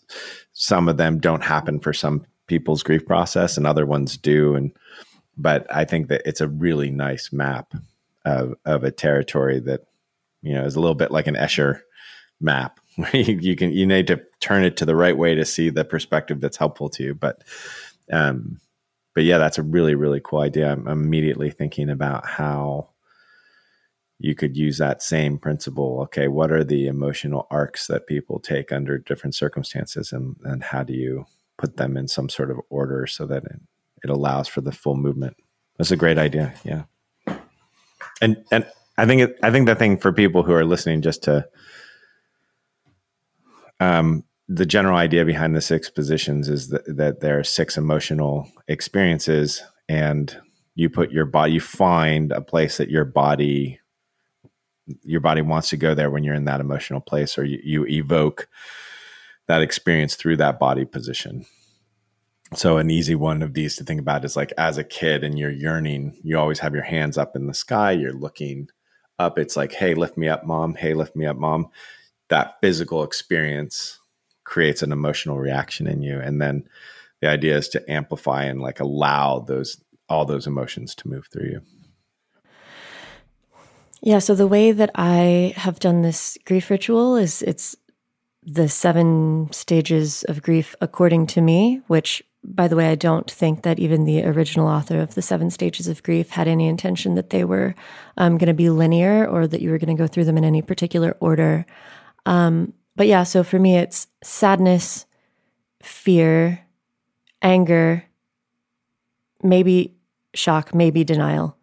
[0.51, 4.53] some of them don't happen for some people's grief process, and other ones do.
[4.53, 4.73] And
[5.37, 7.73] but I think that it's a really nice map
[8.25, 9.81] of of a territory that
[10.41, 11.81] you know is a little bit like an Escher
[12.41, 15.45] map where you, you can you need to turn it to the right way to
[15.45, 17.43] see the perspective that's helpful to you, but
[18.11, 18.59] um,
[19.15, 20.71] but yeah, that's a really, really cool idea.
[20.71, 22.89] I'm immediately thinking about how
[24.19, 26.01] you could use that same principle.
[26.03, 30.83] Okay, what are the emotional arcs that people take under different circumstances, and and how
[30.83, 31.25] do you
[31.57, 33.61] put them in some sort of order so that it,
[34.03, 35.35] it allows for the full movement?
[35.77, 36.53] That's a great idea.
[36.63, 36.83] Yeah,
[38.21, 38.65] and and
[38.97, 41.47] I think it, I think the thing for people who are listening, just to
[43.79, 48.49] um, the general idea behind the six positions is that, that there are six emotional
[48.67, 50.37] experiences and
[50.75, 53.79] you put your body you find a place that your body
[55.03, 57.85] your body wants to go there when you're in that emotional place or you, you
[57.85, 58.47] evoke
[59.47, 61.45] that experience through that body position
[62.55, 65.37] so an easy one of these to think about is like as a kid and
[65.37, 68.67] you're yearning you always have your hands up in the sky you're looking
[69.19, 70.75] up it's like hey lift me up mom.
[70.75, 71.69] Hey lift me up mom.
[72.29, 73.99] That physical experience
[74.43, 76.67] creates an emotional reaction in you and then
[77.21, 81.49] the idea is to amplify and like allow those all those emotions to move through
[81.49, 81.61] you.
[84.01, 87.75] Yeah so the way that i have done this grief ritual is it's
[88.41, 93.63] the seven stages of grief according to me which by the way i don't think
[93.63, 97.29] that even the original author of the seven stages of grief had any intention that
[97.29, 97.75] they were
[98.17, 100.45] um, going to be linear or that you were going to go through them in
[100.45, 101.65] any particular order
[102.25, 105.05] um, but yeah, so for me, it's sadness,
[105.81, 106.65] fear,
[107.41, 108.03] anger,
[109.41, 109.95] maybe
[110.33, 111.57] shock, maybe denial,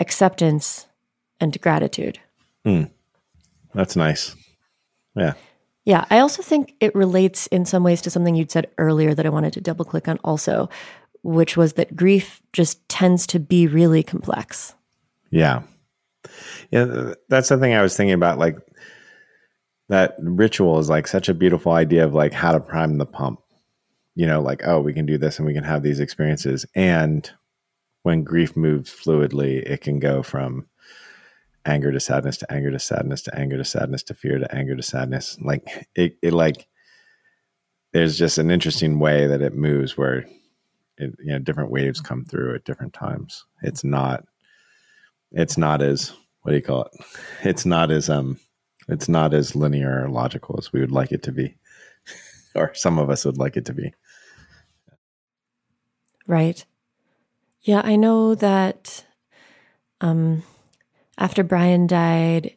[0.00, 0.86] acceptance,
[1.40, 2.18] and gratitude.
[2.64, 2.90] Mm.
[3.74, 4.34] That's nice.
[5.14, 5.34] Yeah.
[5.86, 6.04] Yeah.
[6.10, 9.30] I also think it relates in some ways to something you'd said earlier that I
[9.30, 10.68] wanted to double click on also,
[11.22, 14.74] which was that grief just tends to be really complex.
[15.30, 15.62] Yeah.
[16.70, 17.14] Yeah.
[17.30, 18.38] That's the thing I was thinking about.
[18.38, 18.58] Like,
[19.88, 23.40] that ritual is like such a beautiful idea of like how to prime the pump.
[24.16, 26.66] You know, like, oh, we can do this and we can have these experiences.
[26.74, 27.30] And
[28.02, 30.66] when grief moves fluidly, it can go from
[31.66, 34.76] anger to sadness to anger to sadness to anger to sadness to fear to anger
[34.76, 35.38] to sadness.
[35.40, 36.66] Like it, it like
[37.92, 40.26] there's just an interesting way that it moves where
[40.98, 43.44] it, you know different waves come through at different times.
[43.62, 44.24] It's not
[45.32, 46.92] it's not as what do you call it?
[47.42, 48.38] It's not as um
[48.88, 51.56] it's not as linear or logical as we would like it to be,
[52.54, 53.92] or some of us would like it to be.
[56.26, 56.64] Right.
[57.62, 59.04] Yeah, I know that
[60.00, 60.42] um,
[61.18, 62.54] after Brian died,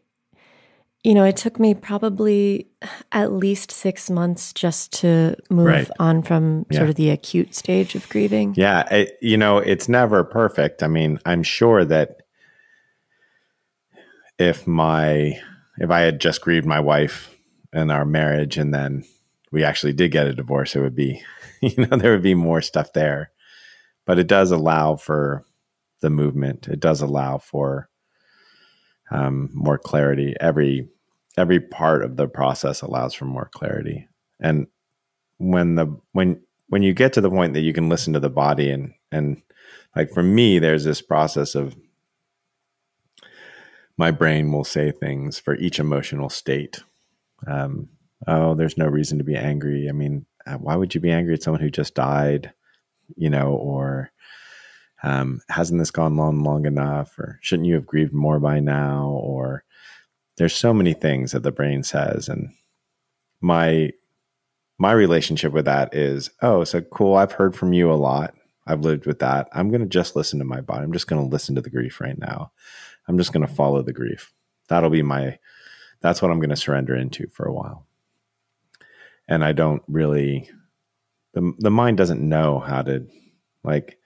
[1.03, 2.67] you know, it took me probably
[3.11, 5.89] at least six months just to move right.
[5.97, 6.77] on from yeah.
[6.79, 8.53] sort of the acute stage of grieving.
[8.57, 8.81] Yeah.
[8.93, 10.83] It, you know, it's never perfect.
[10.83, 12.23] I mean, I'm sure that
[14.37, 15.39] if my
[15.77, 17.33] if I had just grieved my wife
[17.71, 19.05] and our marriage and then
[19.51, 21.23] we actually did get a divorce, it would be,
[21.61, 23.31] you know, there would be more stuff there.
[24.05, 25.45] But it does allow for
[26.01, 26.67] the movement.
[26.67, 27.88] It does allow for
[29.11, 30.35] um, more clarity.
[30.39, 30.87] Every
[31.37, 34.07] every part of the process allows for more clarity.
[34.39, 34.67] And
[35.37, 38.29] when the when when you get to the point that you can listen to the
[38.29, 39.41] body and and
[39.95, 41.75] like for me, there's this process of
[43.97, 46.81] my brain will say things for each emotional state.
[47.47, 47.89] Um,
[48.27, 49.87] oh, there's no reason to be angry.
[49.89, 52.53] I mean, uh, why would you be angry at someone who just died?
[53.15, 54.11] You know, or
[55.03, 59.07] um, hasn't this gone on long enough or shouldn't you have grieved more by now
[59.23, 59.63] or
[60.37, 62.49] there's so many things that the brain says and
[63.41, 63.91] my
[64.77, 68.33] my relationship with that is oh so cool i've heard from you a lot.
[68.67, 69.49] I've lived with that.
[69.51, 70.83] I'm going to just listen to my body.
[70.83, 72.51] I'm just going to listen to the grief right now.
[73.07, 74.31] I'm just going to follow the grief.
[74.67, 75.39] That'll be my
[76.01, 77.85] that's what i'm going to surrender into for a while.
[79.27, 80.49] And i don't really
[81.33, 83.05] the, the mind doesn't know how to
[83.63, 83.98] like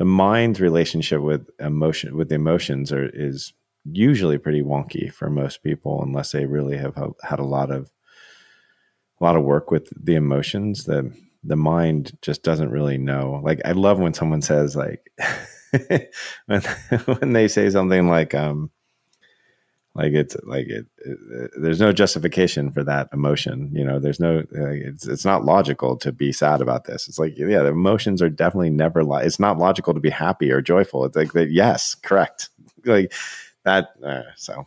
[0.00, 3.52] the mind's relationship with emotion with the emotions are is
[3.84, 7.90] usually pretty wonky for most people unless they really have had a lot of
[9.20, 13.42] a lot of work with the emotions the the mind just doesn't really know.
[13.44, 15.12] Like i love when someone says like
[16.46, 16.62] when,
[17.04, 18.70] when they say something like um
[19.94, 23.98] like it's like it, it, there's no justification for that emotion you know?
[23.98, 27.08] There's no it's it's not logical to be sad about this.
[27.08, 30.50] It's like yeah the emotions are definitely never li- it's not logical to be happy
[30.52, 31.04] or joyful.
[31.04, 32.50] It's like that yes correct.
[32.86, 33.12] Like
[33.64, 34.64] that uh, so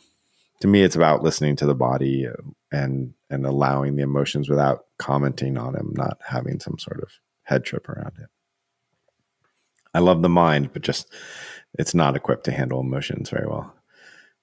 [0.59, 2.33] to me it's about listening to the body uh,
[2.71, 7.09] and and allowing the emotions without commenting on them not having some sort of
[7.41, 8.29] head trip around it.
[9.95, 11.11] I love the mind but just
[11.79, 13.73] it's not equipped to handle emotions very well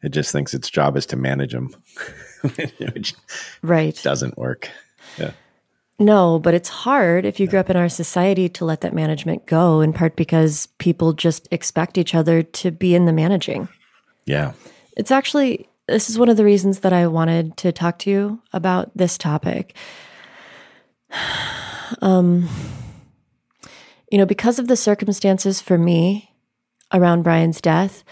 [0.02, 1.74] it just thinks its job is to manage them,
[2.94, 3.14] which
[3.62, 4.70] right doesn't work.
[5.18, 5.32] Yeah.
[5.98, 9.44] No, but it's hard if you grew up in our society to let that management
[9.44, 13.68] go, in part because people just expect each other to be in the managing.
[14.24, 14.52] Yeah.
[14.96, 18.40] It's actually, this is one of the reasons that I wanted to talk to you
[18.52, 19.76] about this topic.
[22.02, 22.48] Um,
[24.12, 26.30] you know, because of the circumstances for me
[26.92, 28.04] around Brian's death,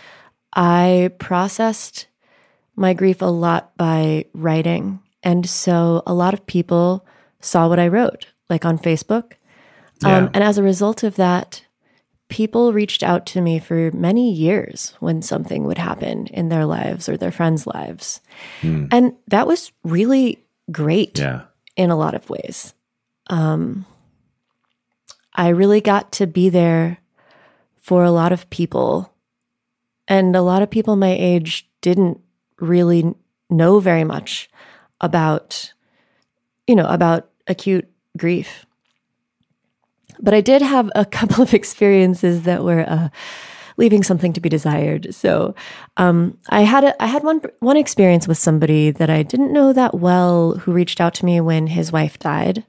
[0.55, 2.07] I processed
[2.77, 5.01] my grief a lot by writing.
[5.23, 7.05] And so a lot of people
[7.41, 9.33] saw what I wrote, like on Facebook.
[10.05, 10.17] Um, yeah.
[10.19, 11.63] Um, and as a result of that,
[12.29, 17.09] people reached out to me for many years when something would happen in their lives
[17.09, 18.21] or their friends' lives.
[18.61, 18.89] Mm.
[18.93, 21.43] And that was really great yeah.
[21.77, 22.75] in a lot of ways.
[23.29, 23.87] Um,
[25.35, 26.99] I really got to be there
[27.81, 29.13] for a lot of people
[30.09, 32.21] and a lot of people my age didn't
[32.59, 33.14] really
[33.51, 34.51] know very much
[35.01, 35.73] about,
[36.66, 38.66] you know, about acute grief.
[40.21, 43.09] But I did have a couple of experiences that were uh,
[43.77, 45.14] leaving something to be desired.
[45.14, 45.55] So
[45.97, 49.73] um, I had a, I had one one experience with somebody that I didn't know
[49.73, 52.64] that well who reached out to me when his wife died.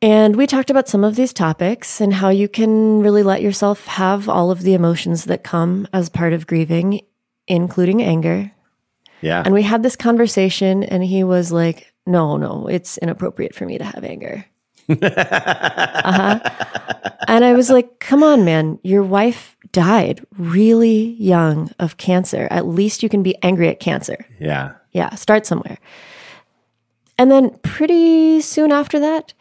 [0.00, 3.86] And we talked about some of these topics and how you can really let yourself
[3.86, 7.00] have all of the emotions that come as part of grieving,
[7.48, 8.52] including anger.
[9.20, 9.42] Yeah.
[9.44, 13.78] And we had this conversation, and he was like, No, no, it's inappropriate for me
[13.78, 14.44] to have anger.
[14.88, 16.40] uh-huh.
[17.26, 18.78] And I was like, Come on, man.
[18.84, 22.46] Your wife died really young of cancer.
[22.52, 24.24] At least you can be angry at cancer.
[24.38, 24.74] Yeah.
[24.92, 25.12] Yeah.
[25.16, 25.78] Start somewhere.
[27.18, 29.34] And then pretty soon after that,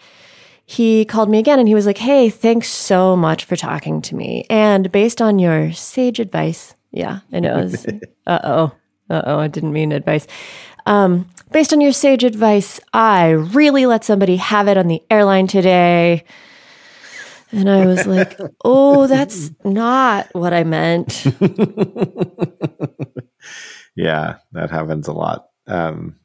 [0.70, 4.16] he called me again and he was like, Hey, thanks so much for talking to
[4.16, 4.46] me.
[4.50, 7.56] And based on your sage advice, yeah, I know.
[7.64, 7.86] Was,
[8.28, 8.72] uh oh.
[9.10, 9.40] Uh oh.
[9.40, 10.28] I didn't mean advice.
[10.86, 15.48] Um, based on your sage advice, I really let somebody have it on the airline
[15.48, 16.26] today.
[17.52, 21.26] And I was like, oh, that's not what I meant.
[23.96, 25.48] yeah, that happens a lot.
[25.66, 26.18] Um,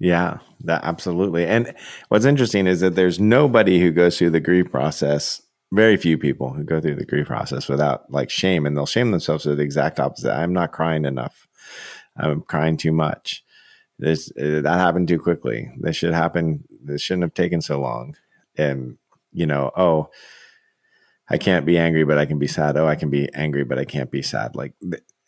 [0.00, 1.46] yeah, that absolutely.
[1.46, 1.74] And
[2.08, 5.42] what's interesting is that there's nobody who goes through the grief process.
[5.72, 9.10] Very few people who go through the grief process without like shame, and they'll shame
[9.12, 10.32] themselves to the exact opposite.
[10.32, 11.46] I'm not crying enough.
[12.16, 13.44] I'm crying too much.
[13.98, 15.70] This uh, that happened too quickly.
[15.78, 16.64] This should happen.
[16.82, 18.16] This shouldn't have taken so long.
[18.56, 18.96] And
[19.32, 20.08] you know, oh,
[21.28, 22.78] I can't be angry, but I can be sad.
[22.78, 24.56] Oh, I can be angry, but I can't be sad.
[24.56, 24.72] Like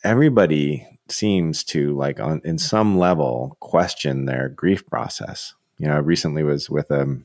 [0.03, 2.57] everybody seems to like on in mm-hmm.
[2.59, 5.55] some level question their grief process.
[5.79, 7.21] You know, I recently was with a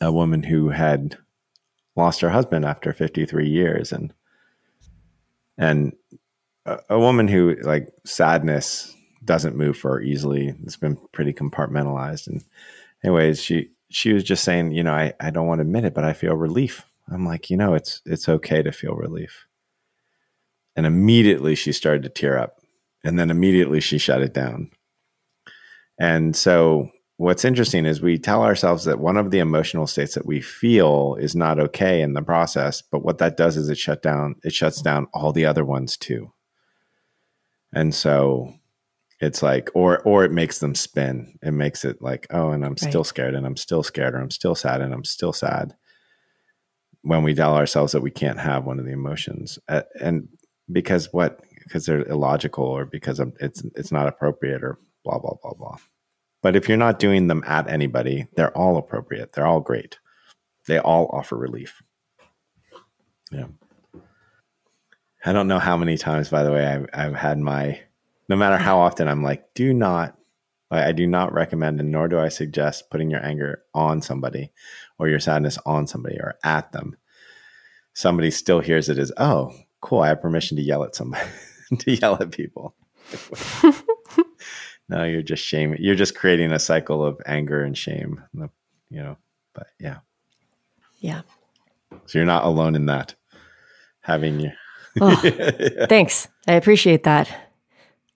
[0.00, 1.16] a woman who had
[1.96, 4.12] lost her husband after 53 years and
[5.56, 5.92] and
[6.66, 8.94] a, a woman who like sadness
[9.24, 10.54] doesn't move for her easily.
[10.62, 12.28] It's been pretty compartmentalized.
[12.28, 12.44] And
[13.04, 15.94] anyways, she she was just saying, you know, I, I don't want to admit it,
[15.94, 16.84] but I feel relief.
[17.10, 19.46] I'm like, you know, it's it's okay to feel relief.
[20.76, 22.57] And immediately she started to tear up.
[23.08, 24.70] And then immediately she shut it down.
[25.98, 30.26] And so what's interesting is we tell ourselves that one of the emotional states that
[30.26, 34.02] we feel is not okay in the process, but what that does is it shut
[34.02, 36.30] down it shuts down all the other ones too.
[37.72, 38.52] And so
[39.20, 41.38] it's like or or it makes them spin.
[41.42, 42.80] It makes it like, oh, and I'm right.
[42.80, 45.74] still scared and I'm still scared or I'm still sad and I'm still sad
[47.00, 50.28] when we tell ourselves that we can't have one of the emotions uh, and
[50.70, 55.54] because what because they're illogical or because it's it's not appropriate or blah blah blah
[55.54, 55.76] blah.
[56.42, 59.32] But if you're not doing them at anybody they're all appropriate.
[59.32, 59.98] They're all great.
[60.66, 61.82] They all offer relief.
[63.30, 63.46] Yeah.
[65.24, 67.80] I don't know how many times by the way i've, I've had my
[68.28, 70.18] no matter how often i'm like do not
[70.70, 74.52] I do not recommend and nor do I suggest putting your anger on somebody
[74.98, 76.96] or your sadness on somebody or at them.
[77.94, 81.24] Somebody still hears it as, oh, cool, I have permission to yell at somebody,
[81.78, 82.74] to yell at people.
[84.88, 85.74] no, you're just shame.
[85.78, 88.22] You're just creating a cycle of anger and shame,
[88.90, 89.16] you know,
[89.54, 89.98] but yeah.
[90.98, 91.22] Yeah.
[92.06, 93.14] So you're not alone in that.
[94.00, 94.50] Having you.
[95.00, 95.86] oh, yeah.
[95.86, 96.28] Thanks.
[96.46, 97.30] I appreciate that.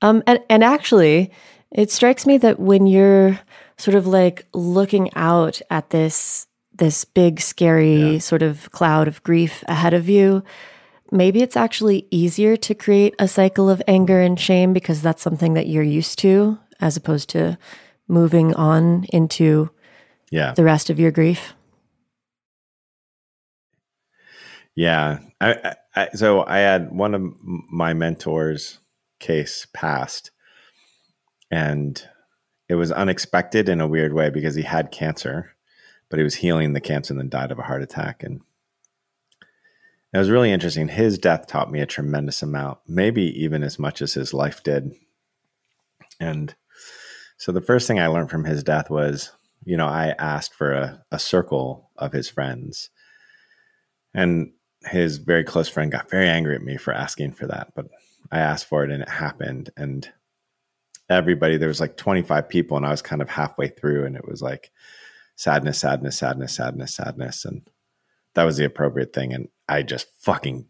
[0.00, 1.30] Um, and, and actually,
[1.70, 3.38] it strikes me that when you're
[3.76, 8.18] sort of like looking out at this this big scary yeah.
[8.18, 10.42] sort of cloud of grief ahead of you,
[11.12, 15.54] maybe it's actually easier to create a cycle of anger and shame because that's something
[15.54, 17.58] that you're used to as opposed to
[18.08, 19.70] moving on into
[20.30, 20.52] yeah.
[20.52, 21.54] the rest of your grief.
[24.74, 25.18] Yeah.
[25.40, 28.78] I, I, so I had one of my mentors
[29.20, 30.30] case passed
[31.50, 32.02] and
[32.68, 35.52] it was unexpected in a weird way because he had cancer,
[36.08, 38.22] but he was healing the cancer and then died of a heart attack.
[38.22, 38.40] And
[40.12, 40.88] it was really interesting.
[40.88, 44.92] His death taught me a tremendous amount, maybe even as much as his life did.
[46.20, 46.54] And
[47.38, 49.32] so the first thing I learned from his death was,
[49.64, 52.90] you know, I asked for a, a circle of his friends.
[54.14, 54.52] And
[54.84, 57.72] his very close friend got very angry at me for asking for that.
[57.74, 57.86] But
[58.30, 59.70] I asked for it and it happened.
[59.76, 60.08] And
[61.08, 64.26] everybody there was like 25 people and i was kind of halfway through and it
[64.26, 64.70] was like
[65.36, 67.68] sadness sadness sadness sadness sadness and
[68.34, 70.66] that was the appropriate thing and i just fucking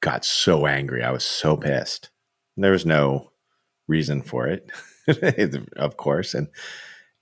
[0.00, 1.02] got so angry.
[1.02, 2.10] I was so pissed.
[2.56, 3.30] There was no
[3.88, 4.70] reason for it
[5.76, 6.34] of course.
[6.34, 6.48] And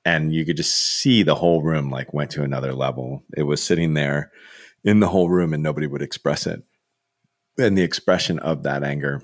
[0.05, 3.23] and you could just see the whole room like went to another level.
[3.37, 4.33] It was sitting there
[4.85, 6.63] in the whole room and nobody would express it.
[7.59, 9.23] And the expression of that anger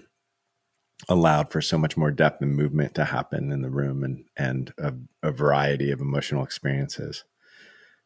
[1.09, 4.73] allowed for so much more depth and movement to happen in the room and and
[4.79, 7.25] a, a, variety of emotional experiences.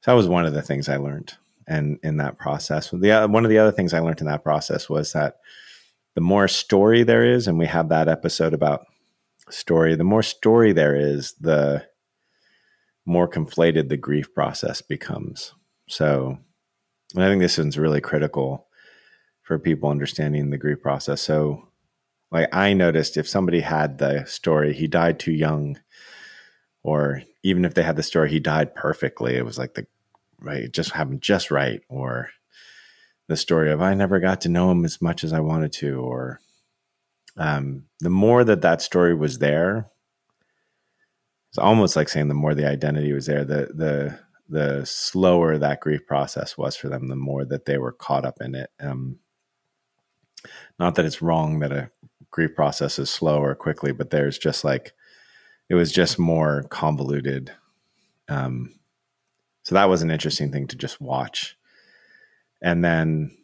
[0.00, 1.34] So that was one of the things I learned,
[1.66, 4.88] and in that process, the one of the other things I learned in that process
[4.88, 5.38] was that
[6.14, 8.86] the more story there is, and we have that episode about
[9.50, 9.94] story.
[9.94, 11.86] The more story there is, the
[13.06, 15.54] more conflated the grief process becomes.
[15.88, 16.38] So,
[17.16, 18.66] I think this is really critical
[19.42, 21.20] for people understanding the grief process.
[21.20, 21.68] So
[22.30, 25.78] like I noticed if somebody had the story, he died too young,
[26.82, 29.36] or even if they had the story, he died perfectly.
[29.36, 29.86] It was like the
[30.44, 32.30] right, it just happened just right, or
[33.28, 36.00] the story of I never got to know him as much as I wanted to,
[36.00, 36.40] or
[37.36, 39.88] um, the more that that story was there,
[41.50, 44.18] it's almost like saying the more the identity was there, the the
[44.48, 48.38] the slower that grief process was for them, the more that they were caught up
[48.40, 48.70] in it.
[48.80, 49.18] Um,
[50.78, 51.90] not that it's wrong that a
[52.30, 54.92] grief process is slow or quickly, but there's just like
[55.68, 57.52] it was just more convoluted.
[58.28, 58.74] Um,
[59.62, 61.56] so that was an interesting thing to just watch.
[62.62, 63.36] And then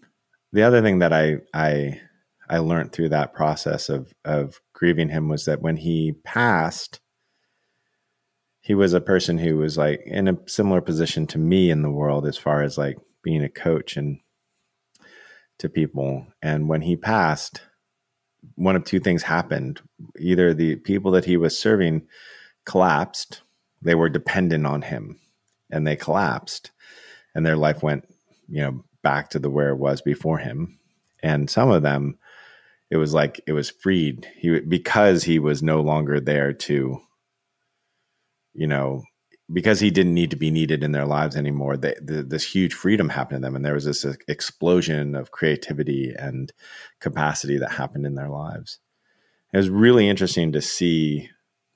[0.53, 2.01] the other thing that I I
[2.49, 7.01] I learned through that process of of grieving him was that when he passed,
[8.61, 11.91] he was a person who was like in a similar position to me in the
[11.91, 14.21] world as far as like being a coach and
[15.59, 16.27] to people.
[16.43, 17.63] And when he passed,
[18.55, 19.81] one of two things happened.
[20.19, 22.07] Either the people that he was serving
[22.65, 23.43] collapsed,
[23.83, 25.19] they were dependent on him,
[25.71, 26.71] and they collapsed,
[27.35, 28.05] and their life went,
[28.49, 30.79] you know, back to the where it was before him.
[31.23, 32.19] And some of them,
[32.91, 34.29] it was like it was freed.
[34.37, 37.01] He because he was no longer there to,
[38.55, 39.03] you know,
[39.53, 42.75] because he didn't need to be needed in their lives anymore, they, the, this huge
[42.75, 46.53] freedom happened to them, and there was this explosion of creativity and
[47.01, 48.79] capacity that happened in their lives.
[49.53, 51.31] It was really interesting to see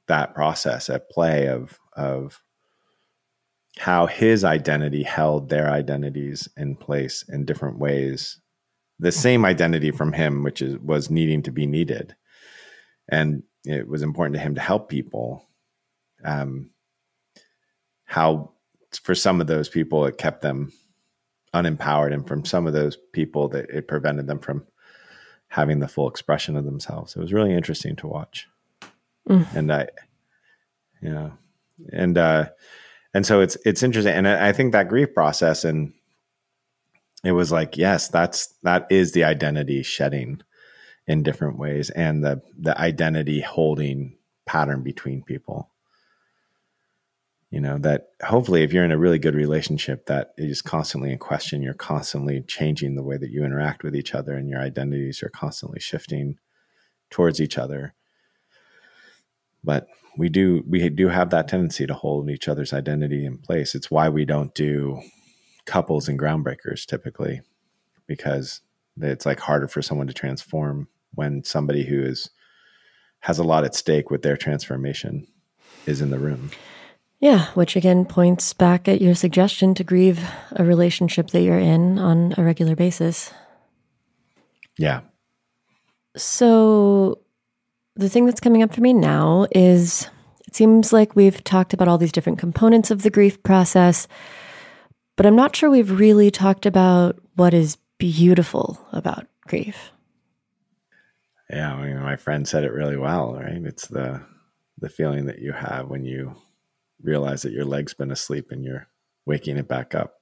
[0.07, 2.43] that process at play of of
[3.83, 8.39] how his identity held their identities in place in different ways.
[9.01, 12.15] The same identity from him, which is was needing to be needed,
[13.09, 15.49] and it was important to him to help people.
[16.25, 16.71] Um,
[18.05, 18.53] how
[19.03, 20.73] for some of those people it kept them
[21.53, 24.65] unempowered and from some of those people that it prevented them from
[25.49, 28.47] having the full expression of themselves it was really interesting to watch
[29.29, 29.47] mm.
[29.57, 29.89] and i
[31.01, 31.33] you know
[31.91, 32.47] and uh
[33.15, 35.93] and so it's it's interesting and i think that grief process and
[37.25, 40.43] it was like, yes, that's that is the identity shedding
[41.07, 45.69] in different ways and the the identity holding pattern between people.
[47.51, 51.19] You know, that hopefully if you're in a really good relationship that is constantly in
[51.19, 55.23] question, you're constantly changing the way that you interact with each other and your identities
[55.23, 56.39] are constantly shifting
[57.11, 57.95] towards each other.
[59.65, 59.87] But
[60.17, 63.75] we do we do have that tendency to hold each other's identity in place.
[63.75, 65.01] It's why we don't do
[65.65, 67.41] couples and groundbreakers typically
[68.07, 68.61] because
[69.01, 72.31] it's like harder for someone to transform when somebody who is
[73.21, 75.27] has a lot at stake with their transformation
[75.87, 76.51] is in the room.
[77.21, 81.99] Yeah, which again points back at your suggestion to grieve a relationship that you're in
[81.99, 83.33] on a regular basis.
[84.77, 85.03] Yeah.
[86.17, 87.22] So
[87.97, 90.09] the thing that's coming up for me now is
[90.47, 94.09] it seems like we've talked about all these different components of the grief process,
[95.17, 99.93] but I'm not sure we've really talked about what is beautiful about grief.
[101.51, 103.63] Yeah, I mean, my friend said it really well, right?
[103.65, 104.23] It's the
[104.79, 106.35] the feeling that you have when you
[107.03, 108.89] realize that your leg's been asleep and you're
[109.27, 110.15] waking it back up.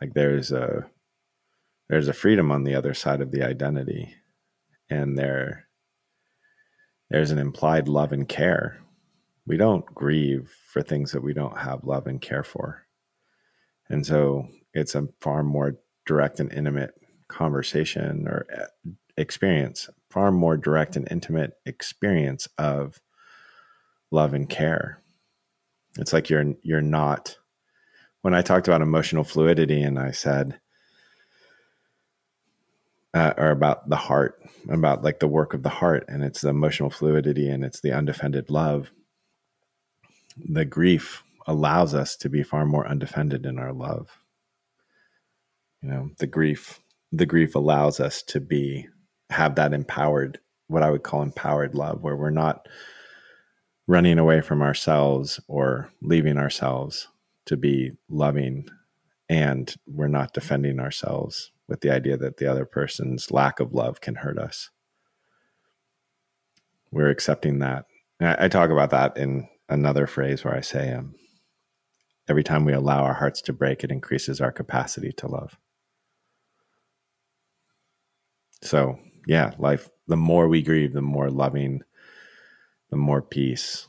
[0.00, 0.88] Like there's a
[1.88, 4.14] there's a freedom on the other side of the identity,
[4.88, 5.66] and there
[7.10, 8.78] there's an implied love and care.
[9.46, 12.86] We don't grieve for things that we don't have love and care for.
[13.88, 16.94] And so it's a far more direct and intimate
[17.28, 23.00] conversation or uh, experience, far more direct and intimate experience of
[24.10, 25.02] love and care.
[25.98, 27.36] It's like you're you're not
[28.22, 30.60] when I talked about emotional fluidity and I said
[33.14, 36.48] uh, or about the heart, about like the work of the heart, and it's the
[36.48, 38.90] emotional fluidity and it's the undefended love.
[40.36, 44.08] The grief allows us to be far more undefended in our love.
[45.82, 46.80] You know, the grief,
[47.10, 48.86] the grief allows us to be
[49.30, 50.38] have that empowered,
[50.68, 52.68] what I would call empowered love, where we're not
[53.86, 57.08] running away from ourselves or leaving ourselves
[57.46, 58.68] to be loving
[59.28, 64.00] and we're not defending ourselves with the idea that the other person's lack of love
[64.00, 64.70] can hurt us.
[66.90, 67.86] We're accepting that.
[68.20, 71.14] I, I talk about that in another phrase where I say, um,
[72.28, 75.56] every time we allow our hearts to break, it increases our capacity to love.
[78.62, 81.82] So, yeah, life, the more we grieve, the more loving,
[82.90, 83.86] the more peace,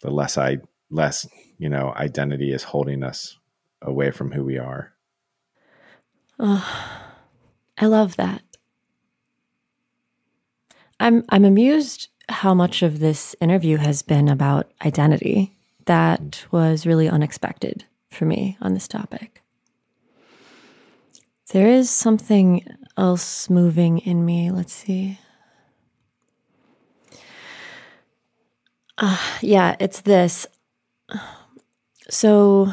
[0.00, 0.58] the less I,
[0.90, 3.38] less, you know, identity is holding us
[3.82, 4.94] away from who we are.
[6.44, 6.68] Oh,
[7.78, 8.42] I love that.
[10.98, 15.54] I'm I'm amused how much of this interview has been about identity.
[15.86, 19.42] That was really unexpected for me on this topic.
[21.52, 22.66] There is something
[22.96, 24.50] else moving in me.
[24.50, 25.20] Let's see.
[28.98, 30.46] Uh, yeah, it's this.
[32.10, 32.72] So,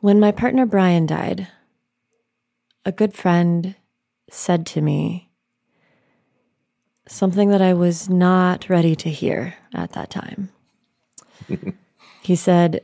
[0.00, 1.48] when my partner Brian died,
[2.84, 3.74] a good friend
[4.30, 5.30] said to me
[7.06, 10.50] something that I was not ready to hear at that time.
[12.22, 12.80] he said,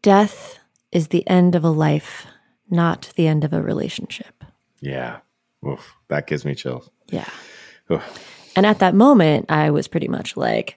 [0.00, 0.58] Death
[0.90, 2.26] is the end of a life,
[2.70, 4.44] not the end of a relationship.
[4.80, 5.18] Yeah.
[5.66, 6.90] Oof, that gives me chills.
[7.08, 7.28] Yeah.
[7.90, 8.02] Oof.
[8.56, 10.76] And at that moment, I was pretty much like,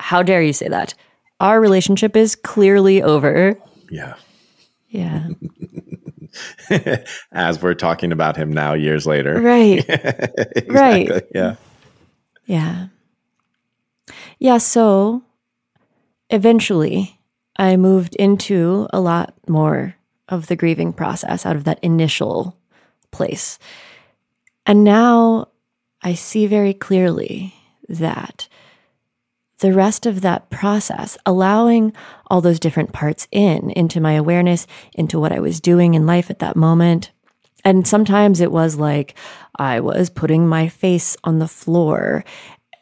[0.00, 0.94] How dare you say that?
[1.40, 3.56] Our relationship is clearly over.
[3.90, 4.14] Yeah.
[4.88, 5.28] Yeah.
[7.32, 9.40] As we're talking about him now, years later.
[9.40, 9.84] Right.
[9.88, 10.68] exactly.
[10.72, 11.22] Right.
[11.34, 11.54] Yeah.
[12.46, 12.86] Yeah.
[14.38, 14.58] Yeah.
[14.58, 15.22] So
[16.30, 17.18] eventually,
[17.56, 19.96] I moved into a lot more
[20.28, 22.56] of the grieving process out of that initial
[23.10, 23.58] place.
[24.66, 25.48] And now
[26.02, 27.54] I see very clearly
[27.88, 28.48] that
[29.58, 31.92] the rest of that process, allowing
[32.28, 36.30] all those different parts in, into my awareness, into what I was doing in life
[36.30, 37.10] at that moment.
[37.64, 39.14] And sometimes it was like
[39.56, 42.24] I was putting my face on the floor.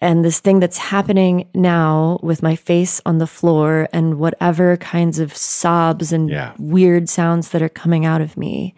[0.03, 5.19] And this thing that's happening now with my face on the floor and whatever kinds
[5.19, 6.53] of sobs and yeah.
[6.59, 8.75] weird sounds that are coming out of me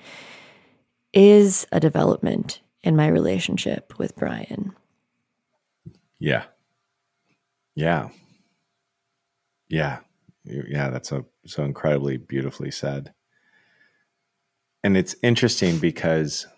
[1.12, 4.72] is a development in my relationship with Brian.
[6.20, 6.44] Yeah.
[7.79, 8.09] Yeah.
[9.68, 10.01] Yeah.
[10.45, 13.14] Yeah, that's so so incredibly beautifully said.
[14.83, 16.49] And it's interesting because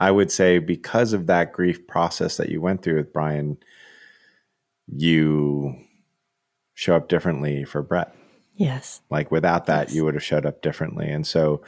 [0.00, 3.58] I would say because of that grief process that you went through with Brian,
[4.88, 5.76] you
[6.74, 8.12] show up differently for Brett.
[8.56, 9.02] Yes.
[9.08, 9.94] Like without that, yes.
[9.94, 11.08] you would have showed up differently.
[11.08, 11.62] And so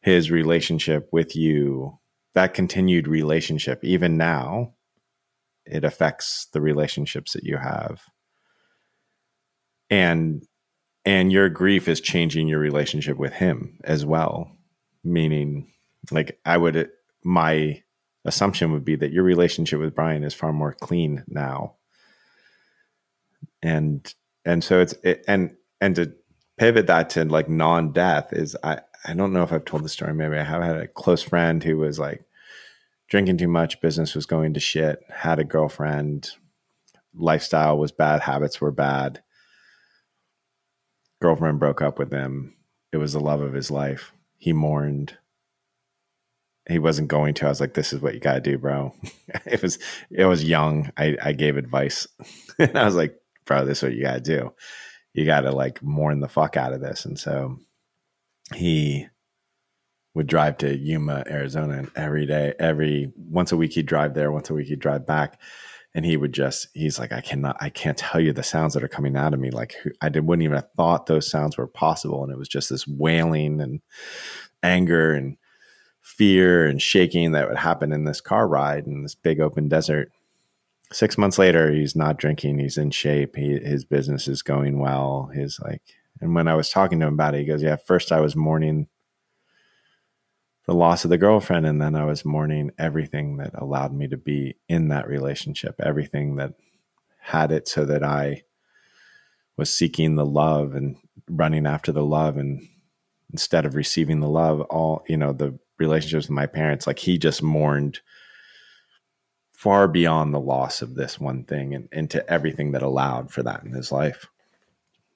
[0.00, 1.98] his relationship with you,
[2.34, 4.74] that continued relationship, even now,
[5.64, 8.02] it affects the relationships that you have.
[9.90, 10.46] And
[11.04, 14.56] and your grief is changing your relationship with him as well.
[15.04, 15.72] Meaning,
[16.10, 16.90] like I would
[17.24, 17.82] my
[18.24, 21.76] assumption would be that your relationship with Brian is far more clean now.
[23.62, 24.12] And
[24.44, 26.12] and so it's it, and and to
[26.58, 30.14] pivot that to like non-death is I I don't know if I've told the story.
[30.14, 32.24] Maybe I have had a close friend who was like
[33.12, 36.30] drinking too much, business was going to shit, had a girlfriend,
[37.14, 39.22] lifestyle was bad, habits were bad.
[41.20, 42.56] Girlfriend broke up with him.
[42.90, 44.12] It was the love of his life.
[44.38, 45.18] He mourned.
[46.66, 47.44] He wasn't going to.
[47.44, 48.94] I was like, "This is what you got to do, bro."
[49.44, 49.78] it was.
[50.10, 50.90] It was young.
[50.96, 52.06] I, I gave advice,
[52.58, 54.54] and I was like, "Bro, this is what you got to do.
[55.12, 57.58] You got to like mourn the fuck out of this." And so
[58.54, 59.06] he
[60.14, 64.50] would drive to Yuma, Arizona every day, every once a week he'd drive there, once
[64.50, 65.40] a week he'd drive back.
[65.94, 68.82] And he would just, he's like, I cannot, I can't tell you the sounds that
[68.82, 69.50] are coming out of me.
[69.50, 72.22] Like I did, wouldn't even have thought those sounds were possible.
[72.22, 73.80] And it was just this wailing and
[74.62, 75.36] anger and
[76.00, 80.10] fear and shaking that would happen in this car ride in this big open desert.
[80.92, 82.58] Six months later, he's not drinking.
[82.58, 83.36] He's in shape.
[83.36, 85.30] He, his business is going well.
[85.32, 85.82] His like,
[86.20, 88.36] and when I was talking to him about it, he goes, "Yeah, first I was
[88.36, 88.88] mourning
[90.66, 94.16] the loss of the girlfriend, and then I was mourning everything that allowed me to
[94.16, 96.54] be in that relationship, everything that
[97.18, 98.42] had it so that I
[99.56, 100.96] was seeking the love and
[101.28, 102.66] running after the love, and
[103.30, 107.18] instead of receiving the love, all you know, the relationships with my parents, like he
[107.18, 108.00] just mourned."
[109.62, 113.62] far beyond the loss of this one thing and into everything that allowed for that
[113.62, 114.26] in his life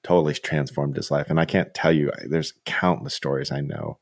[0.03, 1.29] totally transformed his life.
[1.29, 3.99] And I can't tell you, there's countless stories I know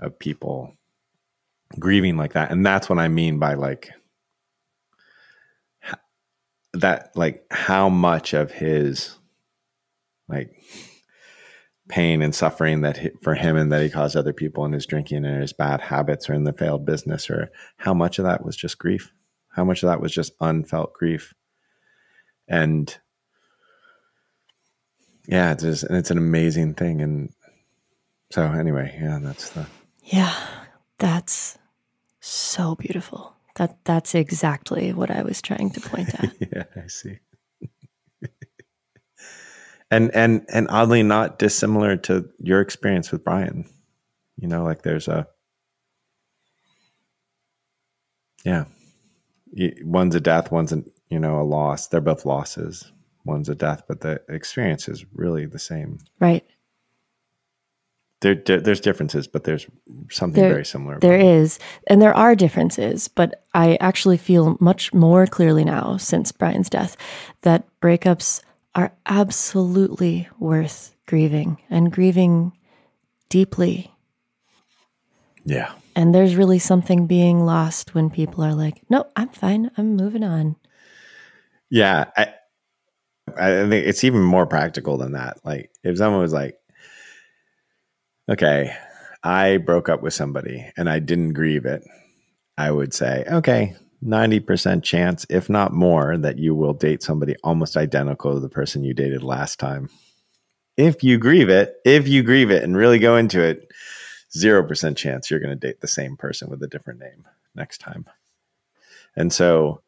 [0.00, 0.72] of people
[1.78, 2.50] grieving like that.
[2.50, 3.90] And that's what I mean by like
[6.74, 9.16] that, like how much of his
[10.28, 10.50] like
[11.88, 14.86] pain and suffering that he, for him and that he caused other people in his
[14.86, 18.42] drinking and his bad habits or in the failed business or how much of that
[18.44, 19.12] was just grief
[19.50, 21.34] how much of that was just unfelt grief
[22.48, 22.96] and
[25.26, 27.00] yeah, it's just, and it's an amazing thing.
[27.00, 27.32] And
[28.30, 29.66] so anyway, yeah, that's the
[30.04, 30.34] yeah,
[30.98, 31.58] that's
[32.20, 33.34] so beautiful.
[33.56, 36.32] That that's exactly what I was trying to point at.
[36.40, 37.18] yeah, I see.
[39.90, 43.64] and and and oddly not dissimilar to your experience with Brian.
[44.36, 45.28] You know, like there's a
[48.44, 48.64] yeah,
[49.82, 51.88] one's a death, one's a you know a loss.
[51.88, 52.92] They're both losses,
[53.24, 55.98] one's a death, but the experience is really the same.
[56.20, 56.44] Right.
[58.24, 59.66] There, there's differences, but there's
[60.10, 60.98] something there, very similar.
[60.98, 61.58] There is,
[61.88, 66.96] and there are differences, but I actually feel much more clearly now since Brian's death
[67.42, 68.40] that breakups
[68.74, 72.52] are absolutely worth grieving and grieving
[73.28, 73.92] deeply.
[75.44, 75.72] Yeah.
[75.94, 79.70] And there's really something being lost when people are like, "No, I'm fine.
[79.76, 80.56] I'm moving on."
[81.68, 82.32] Yeah, I,
[83.36, 85.44] I think it's even more practical than that.
[85.44, 86.56] Like if someone was like,
[88.28, 88.74] okay,
[89.22, 91.82] I broke up with somebody and I didn't grieve it,
[92.56, 97.76] I would say, okay, 90% chance, if not more, that you will date somebody almost
[97.76, 99.88] identical to the person you dated last time.
[100.76, 103.68] If you grieve it, if you grieve it and really go into it,
[104.36, 108.04] 0% chance you're going to date the same person with a different name next time.
[109.16, 109.80] And so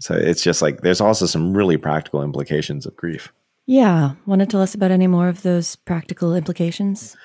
[0.00, 3.32] so it's just like there's also some really practical implications of grief.
[3.66, 4.14] Yeah.
[4.26, 7.16] Want to tell us about any more of those practical implications?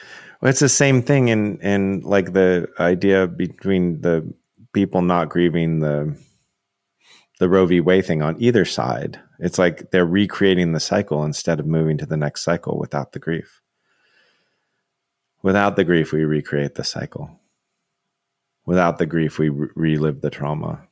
[0.41, 4.33] Well, it's the same thing in in like the idea between the
[4.73, 6.17] people not grieving the
[7.39, 7.81] the Roe v.
[7.81, 9.19] Wade thing on either side.
[9.39, 13.19] It's like they're recreating the cycle instead of moving to the next cycle without the
[13.19, 13.61] grief.
[15.41, 17.39] Without the grief, we recreate the cycle.
[18.65, 20.88] Without the grief, we re- relive the trauma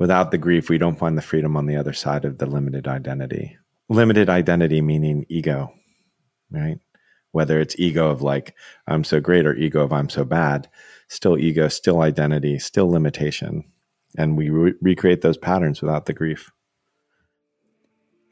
[0.00, 2.88] without the grief, we don't find the freedom on the other side of the limited
[2.88, 3.56] identity.
[3.88, 5.72] Limited identity meaning ego,
[6.50, 6.78] right?
[7.32, 8.56] Whether it's ego of like,
[8.88, 10.68] I'm so great or ego of I'm so bad,
[11.08, 13.70] still ego, still identity, still limitation.
[14.16, 16.50] And we re- recreate those patterns without the grief.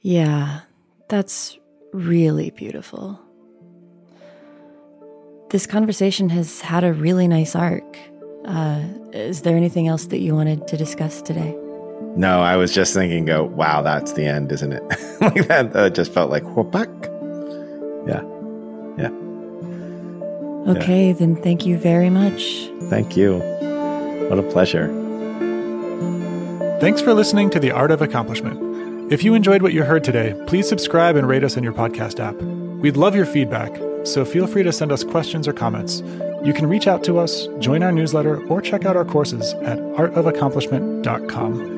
[0.01, 0.63] Yeah,
[1.09, 1.59] that's
[1.93, 3.21] really beautiful.
[5.51, 7.99] This conversation has had a really nice arc.
[8.49, 8.81] Uh,
[9.13, 11.55] is there anything else that you wanted to discuss today?
[12.17, 14.83] No, I was just thinking, go, wow, that's the end, isn't it?
[15.21, 16.89] like that, that just felt like, whoop back.
[18.07, 18.23] Yeah.
[18.97, 19.11] Yeah.
[20.73, 21.13] Okay, yeah.
[21.13, 22.71] then thank you very much.
[22.85, 23.39] Thank you.
[24.31, 24.89] What a pleasure.
[26.81, 29.13] Thanks for listening to The Art of Accomplishment.
[29.13, 32.19] If you enjoyed what you heard today, please subscribe and rate us in your podcast
[32.19, 32.37] app.
[32.81, 36.03] We'd love your feedback, so feel free to send us questions or comments.
[36.45, 39.79] You can reach out to us, join our newsletter, or check out our courses at
[39.79, 41.78] artofaccomplishment.com.